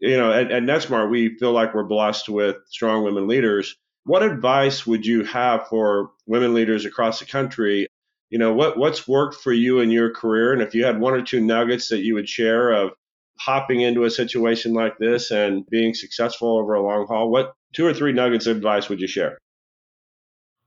you 0.00 0.16
know, 0.16 0.32
at, 0.32 0.50
at 0.50 0.62
NetSmart, 0.62 1.10
we 1.10 1.36
feel 1.36 1.52
like 1.52 1.74
we're 1.74 1.84
blessed 1.84 2.28
with 2.28 2.56
strong 2.68 3.04
women 3.04 3.28
leaders. 3.28 3.76
What 4.04 4.22
advice 4.22 4.86
would 4.86 5.04
you 5.04 5.24
have 5.24 5.68
for 5.68 6.10
women 6.26 6.54
leaders 6.54 6.84
across 6.84 7.20
the 7.20 7.26
country? 7.26 7.86
You 8.30 8.38
know, 8.38 8.52
what 8.52 8.78
what's 8.78 9.06
worked 9.08 9.36
for 9.36 9.52
you 9.52 9.80
in 9.80 9.90
your 9.90 10.10
career, 10.10 10.52
and 10.52 10.62
if 10.62 10.74
you 10.74 10.84
had 10.84 11.00
one 11.00 11.14
or 11.14 11.22
two 11.22 11.40
nuggets 11.40 11.88
that 11.88 12.02
you 12.02 12.14
would 12.14 12.28
share 12.28 12.70
of 12.70 12.92
hopping 13.38 13.80
into 13.80 14.04
a 14.04 14.10
situation 14.10 14.74
like 14.74 14.98
this 14.98 15.30
and 15.30 15.66
being 15.70 15.94
successful 15.94 16.58
over 16.58 16.74
a 16.74 16.82
long 16.82 17.06
haul, 17.06 17.30
what 17.30 17.54
two 17.72 17.86
or 17.86 17.94
three 17.94 18.12
nuggets 18.12 18.46
of 18.46 18.56
advice 18.56 18.88
would 18.88 19.00
you 19.00 19.06
share? 19.06 19.38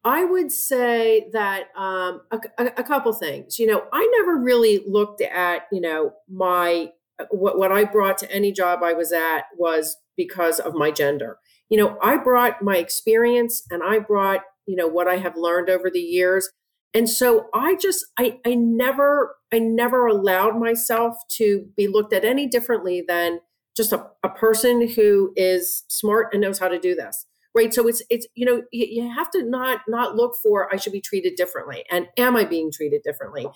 I 0.04 0.26
would 0.26 0.52
say 0.52 1.30
that 1.32 1.70
um, 1.78 2.22
a, 2.32 2.40
a, 2.58 2.84
couple 2.84 3.14
things. 3.14 3.58
You 3.58 3.68
know, 3.68 3.84
I 3.94 4.06
never 4.20 4.36
really 4.36 4.84
looked 4.86 5.22
at 5.22 5.68
you 5.72 5.80
know 5.80 6.14
my 6.30 6.90
what, 7.30 7.58
what 7.58 7.72
I 7.72 7.86
brought 7.86 8.18
to 8.20 8.32
any 8.32 8.52
job 8.52 8.84
I 8.84 8.94
was 8.94 9.12
at 9.14 9.46
was 9.58 9.98
because 10.18 10.60
of 10.60 10.74
my 10.74 10.92
gender. 10.92 11.38
You 11.74 11.80
know, 11.80 11.98
I 12.04 12.18
brought 12.18 12.62
my 12.62 12.78
experience 12.78 13.64
and 13.72 13.82
I 13.82 13.98
brought, 13.98 14.42
you 14.68 14.76
know, 14.76 14.86
what 14.86 15.08
I 15.08 15.18
have 15.18 15.36
learned 15.36 15.72
over 15.72 15.90
the 15.90 16.00
years. 16.00 16.48
And 16.94 17.10
so 17.10 17.48
I 17.52 17.78
just, 17.78 18.06
I, 18.20 18.38
I 18.46 18.54
never, 18.54 19.38
I 19.52 19.58
never 19.58 20.06
allowed 20.06 20.60
myself 20.60 21.16
to 21.38 21.66
be 21.76 21.88
looked 21.88 22.14
at 22.14 22.24
any 22.24 22.46
differently 22.46 23.04
than 23.08 23.40
just 23.76 23.92
a, 23.92 24.06
a 24.22 24.30
person 24.30 24.88
who 24.88 25.34
is 25.36 25.84
smart 25.88 26.28
and 26.32 26.44
knows 26.44 26.60
how 26.60 26.68
to 26.68 26.78
do 26.78 26.94
this 26.94 27.26
right? 27.56 27.74
So 27.74 27.88
it's 27.88 28.04
it's 28.12 28.28
you 28.36 28.46
know 28.46 28.64
you, 28.72 29.04
you, 29.04 29.12
have 29.12 29.32
to 29.32 29.44
not 29.44 29.82
not 29.88 30.16
look 30.16 30.34
for 30.42 30.74
i 30.74 30.76
should 30.76 30.92
be 30.92 31.00
treated 31.00 31.36
differently 31.36 31.84
and 31.92 32.08
am 32.18 32.36
i 32.36 32.46
being 32.46 32.72
treated 32.72 33.04
differently? 33.04 33.48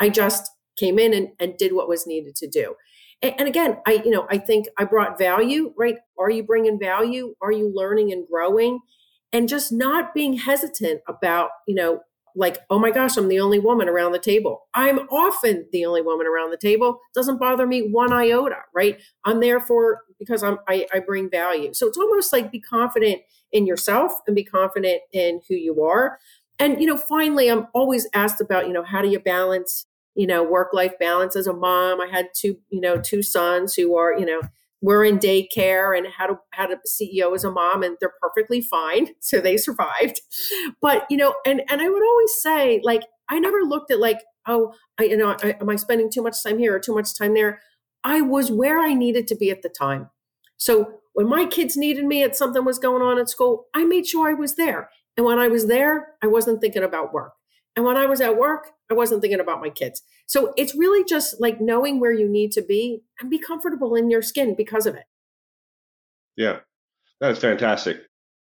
I 0.00 0.08
just 0.08 0.50
came 0.76 0.98
in 0.98 1.14
and, 1.14 1.28
and 1.38 1.56
did 1.56 1.72
what 1.72 1.88
was 1.88 2.06
needed 2.06 2.34
to 2.36 2.48
do 2.48 2.74
and 3.38 3.48
again 3.48 3.78
i 3.86 3.92
you 4.04 4.10
know 4.10 4.26
i 4.30 4.38
think 4.38 4.66
i 4.78 4.84
brought 4.84 5.18
value 5.18 5.72
right? 5.76 5.96
Are 6.18 6.30
you 6.30 6.42
bringing 6.42 6.78
value? 6.78 7.34
Are 7.42 7.52
you 7.52 7.72
learning 7.74 8.12
and 8.12 8.26
growing? 8.30 8.80
And 9.32 9.48
just 9.48 9.72
not 9.72 10.14
being 10.14 10.34
hesitant 10.34 11.00
about 11.08 11.50
you 11.66 11.74
know 11.74 12.00
like 12.36 12.58
oh 12.68 12.78
my 12.78 12.90
gosh 12.90 13.16
i'm 13.16 13.28
the 13.28 13.40
only 13.40 13.58
woman 13.58 13.88
around 13.88 14.12
the 14.12 14.18
table. 14.18 14.66
I'm 14.74 15.00
often 15.10 15.66
the 15.72 15.86
only 15.86 16.02
woman 16.02 16.26
around 16.26 16.50
the 16.50 16.56
table. 16.56 17.00
Doesn't 17.14 17.38
bother 17.38 17.66
me 17.66 17.88
one 17.90 18.12
iota 18.12 18.58
right? 18.74 19.00
I'm 19.24 19.40
there 19.40 19.60
for 19.60 20.02
because 20.18 20.42
i'm 20.42 20.58
I, 20.68 20.86
I 20.92 21.00
bring 21.00 21.30
value. 21.30 21.74
So 21.74 21.86
it's 21.86 21.98
almost 21.98 22.32
like 22.32 22.52
be 22.52 22.60
confident 22.60 23.22
in 23.52 23.66
yourself 23.66 24.12
and 24.26 24.34
be 24.34 24.44
confident 24.44 25.00
in 25.12 25.40
who 25.48 25.54
you 25.54 25.82
are. 25.84 26.18
And 26.58 26.80
you 26.80 26.86
know 26.86 26.96
finally 26.96 27.50
i'm 27.50 27.66
always 27.74 28.06
asked 28.14 28.40
about 28.40 28.66
you 28.66 28.72
know 28.72 28.84
how 28.84 29.02
do 29.02 29.08
you 29.08 29.18
balance 29.18 29.86
you 30.14 30.26
know 30.26 30.42
work 30.42 30.68
life 30.72 30.92
balance 30.98 31.36
as 31.36 31.46
a 31.46 31.52
mom. 31.52 32.00
I 32.00 32.06
had 32.06 32.28
two 32.34 32.56
you 32.70 32.80
know 32.80 33.00
two 33.00 33.22
sons 33.22 33.74
who 33.74 33.96
are 33.96 34.16
you 34.16 34.26
know 34.26 34.42
we're 34.84 35.04
in 35.04 35.18
daycare 35.18 35.96
and 35.96 36.06
had 36.06 36.28
a 36.28 36.38
had 36.52 36.70
a 36.70 36.76
ceo 36.86 37.34
as 37.34 37.42
a 37.42 37.50
mom 37.50 37.82
and 37.82 37.96
they're 38.00 38.12
perfectly 38.20 38.60
fine 38.60 39.08
so 39.20 39.40
they 39.40 39.56
survived. 39.56 40.20
But 40.80 41.06
you 41.10 41.16
know 41.16 41.34
and 41.46 41.62
and 41.70 41.80
i 41.80 41.88
would 41.88 42.02
always 42.02 42.32
say 42.42 42.80
like 42.84 43.02
i 43.30 43.38
never 43.38 43.62
looked 43.62 43.90
at 43.90 43.98
like 43.98 44.20
oh 44.46 44.74
i 44.98 45.04
you 45.04 45.16
know 45.16 45.36
I, 45.42 45.56
am 45.60 45.70
i 45.70 45.76
spending 45.76 46.10
too 46.10 46.22
much 46.22 46.42
time 46.42 46.58
here 46.58 46.74
or 46.74 46.80
too 46.80 46.94
much 46.94 47.16
time 47.18 47.34
there? 47.34 47.60
I 48.04 48.20
was 48.20 48.50
where 48.50 48.78
i 48.78 48.92
needed 48.92 49.26
to 49.28 49.36
be 49.36 49.50
at 49.50 49.62
the 49.62 49.70
time. 49.70 50.10
So 50.56 51.00
when 51.14 51.28
my 51.28 51.46
kids 51.46 51.76
needed 51.76 52.04
me 52.04 52.22
at 52.22 52.36
something 52.36 52.64
was 52.64 52.78
going 52.78 53.02
on 53.02 53.18
at 53.18 53.30
school 53.30 53.66
i 53.74 53.84
made 53.84 54.06
sure 54.06 54.28
i 54.28 54.34
was 54.34 54.56
there. 54.56 54.90
And 55.16 55.24
when 55.24 55.38
i 55.38 55.48
was 55.48 55.66
there 55.66 56.08
i 56.22 56.26
wasn't 56.26 56.60
thinking 56.60 56.82
about 56.82 57.14
work 57.14 57.32
and 57.76 57.84
when 57.84 57.96
I 57.96 58.06
was 58.06 58.20
at 58.20 58.36
work, 58.36 58.70
I 58.90 58.94
wasn't 58.94 59.20
thinking 59.20 59.40
about 59.40 59.60
my 59.60 59.70
kids. 59.70 60.02
So 60.26 60.52
it's 60.56 60.74
really 60.74 61.04
just 61.04 61.40
like 61.40 61.60
knowing 61.60 62.00
where 62.00 62.12
you 62.12 62.28
need 62.28 62.52
to 62.52 62.62
be 62.62 63.02
and 63.20 63.30
be 63.30 63.38
comfortable 63.38 63.94
in 63.94 64.10
your 64.10 64.22
skin 64.22 64.54
because 64.54 64.86
of 64.86 64.94
it. 64.94 65.04
Yeah, 66.36 66.58
that's 67.20 67.40
fantastic. 67.40 68.02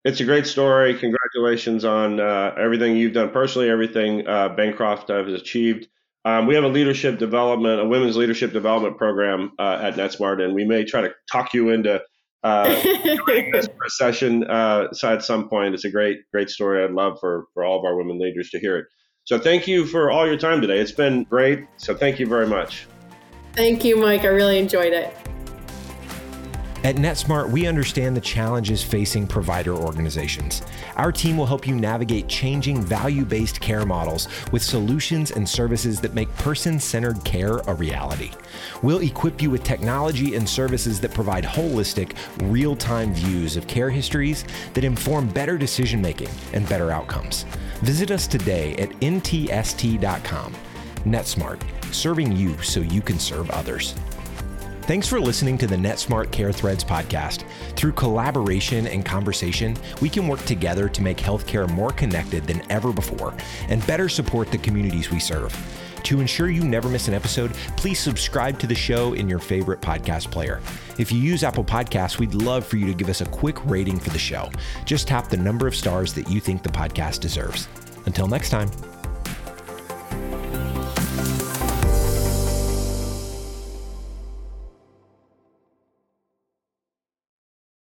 It's 0.04 0.20
a 0.20 0.24
great 0.24 0.46
story. 0.46 0.94
Congratulations 0.94 1.84
on 1.84 2.20
uh, 2.20 2.54
everything 2.58 2.96
you've 2.96 3.12
done 3.12 3.30
personally, 3.30 3.68
everything 3.68 4.26
uh, 4.26 4.48
Bancroft 4.50 5.08
has 5.08 5.32
achieved. 5.34 5.88
Um, 6.24 6.46
we 6.46 6.54
have 6.54 6.64
a 6.64 6.68
leadership 6.68 7.18
development, 7.18 7.80
a 7.80 7.84
women's 7.84 8.16
leadership 8.16 8.52
development 8.52 8.96
program 8.98 9.52
uh, 9.58 9.78
at 9.82 9.94
NetSmart, 9.94 10.42
and 10.42 10.54
we 10.54 10.64
may 10.64 10.84
try 10.84 11.02
to 11.02 11.12
talk 11.30 11.54
you 11.54 11.70
into 11.70 12.02
uh, 12.42 12.68
this 12.68 13.66
for 13.66 13.84
a 13.86 13.90
session 13.90 14.44
uh, 14.44 14.88
at 15.02 15.22
some 15.22 15.48
point. 15.48 15.74
It's 15.74 15.84
a 15.84 15.90
great, 15.90 16.18
great 16.32 16.50
story. 16.50 16.84
I'd 16.84 16.92
love 16.92 17.18
for 17.20 17.46
for 17.52 17.64
all 17.64 17.78
of 17.78 17.84
our 17.84 17.96
women 17.96 18.18
leaders 18.18 18.50
to 18.50 18.58
hear 18.58 18.78
it. 18.78 18.86
So 19.24 19.38
thank 19.38 19.68
you 19.68 19.86
for 19.86 20.10
all 20.10 20.26
your 20.26 20.36
time 20.36 20.60
today. 20.60 20.78
It's 20.78 20.92
been 20.92 21.24
great. 21.24 21.66
So 21.76 21.94
thank 21.94 22.18
you 22.18 22.26
very 22.26 22.46
much. 22.46 22.86
Thank 23.54 23.84
you, 23.84 23.96
Mike. 23.96 24.22
I 24.22 24.28
really 24.28 24.58
enjoyed 24.58 24.92
it. 24.92 25.14
At 26.82 26.96
NetSmart, 26.96 27.50
we 27.50 27.66
understand 27.66 28.16
the 28.16 28.22
challenges 28.22 28.82
facing 28.82 29.26
provider 29.26 29.74
organizations. 29.74 30.62
Our 30.96 31.12
team 31.12 31.36
will 31.36 31.44
help 31.44 31.66
you 31.66 31.74
navigate 31.74 32.26
changing 32.26 32.80
value 32.80 33.26
based 33.26 33.60
care 33.60 33.84
models 33.84 34.28
with 34.50 34.62
solutions 34.62 35.30
and 35.30 35.46
services 35.46 36.00
that 36.00 36.14
make 36.14 36.34
person 36.36 36.80
centered 36.80 37.22
care 37.22 37.58
a 37.66 37.74
reality. 37.74 38.30
We'll 38.82 39.02
equip 39.02 39.42
you 39.42 39.50
with 39.50 39.62
technology 39.62 40.36
and 40.36 40.48
services 40.48 41.02
that 41.02 41.12
provide 41.12 41.44
holistic, 41.44 42.16
real 42.50 42.74
time 42.74 43.12
views 43.12 43.58
of 43.58 43.66
care 43.66 43.90
histories 43.90 44.46
that 44.72 44.82
inform 44.82 45.28
better 45.28 45.58
decision 45.58 46.00
making 46.00 46.30
and 46.54 46.66
better 46.66 46.90
outcomes. 46.90 47.44
Visit 47.82 48.10
us 48.10 48.26
today 48.26 48.74
at 48.76 48.88
ntst.com. 49.00 50.54
NetSmart, 51.04 51.60
serving 51.92 52.34
you 52.34 52.56
so 52.62 52.80
you 52.80 53.02
can 53.02 53.18
serve 53.18 53.50
others. 53.50 53.94
Thanks 54.90 55.06
for 55.06 55.20
listening 55.20 55.56
to 55.58 55.68
the 55.68 55.76
NetSmart 55.76 56.32
Care 56.32 56.50
Threads 56.50 56.82
podcast. 56.82 57.44
Through 57.76 57.92
collaboration 57.92 58.88
and 58.88 59.04
conversation, 59.04 59.76
we 60.02 60.08
can 60.08 60.26
work 60.26 60.44
together 60.46 60.88
to 60.88 61.00
make 61.00 61.16
healthcare 61.16 61.70
more 61.70 61.92
connected 61.92 62.42
than 62.42 62.60
ever 62.72 62.92
before 62.92 63.32
and 63.68 63.86
better 63.86 64.08
support 64.08 64.50
the 64.50 64.58
communities 64.58 65.12
we 65.12 65.20
serve. 65.20 65.56
To 66.02 66.18
ensure 66.18 66.50
you 66.50 66.64
never 66.64 66.88
miss 66.88 67.06
an 67.06 67.14
episode, 67.14 67.52
please 67.76 68.00
subscribe 68.00 68.58
to 68.58 68.66
the 68.66 68.74
show 68.74 69.12
in 69.12 69.28
your 69.28 69.38
favorite 69.38 69.80
podcast 69.80 70.32
player. 70.32 70.60
If 70.98 71.12
you 71.12 71.20
use 71.20 71.44
Apple 71.44 71.62
Podcasts, 71.62 72.18
we'd 72.18 72.34
love 72.34 72.66
for 72.66 72.76
you 72.76 72.86
to 72.86 72.94
give 72.94 73.08
us 73.08 73.20
a 73.20 73.26
quick 73.26 73.64
rating 73.66 74.00
for 74.00 74.10
the 74.10 74.18
show. 74.18 74.50
Just 74.86 75.06
tap 75.06 75.28
the 75.28 75.36
number 75.36 75.68
of 75.68 75.76
stars 75.76 76.12
that 76.14 76.28
you 76.28 76.40
think 76.40 76.64
the 76.64 76.68
podcast 76.68 77.20
deserves. 77.20 77.68
Until 78.06 78.26
next 78.26 78.50
time. 78.50 78.68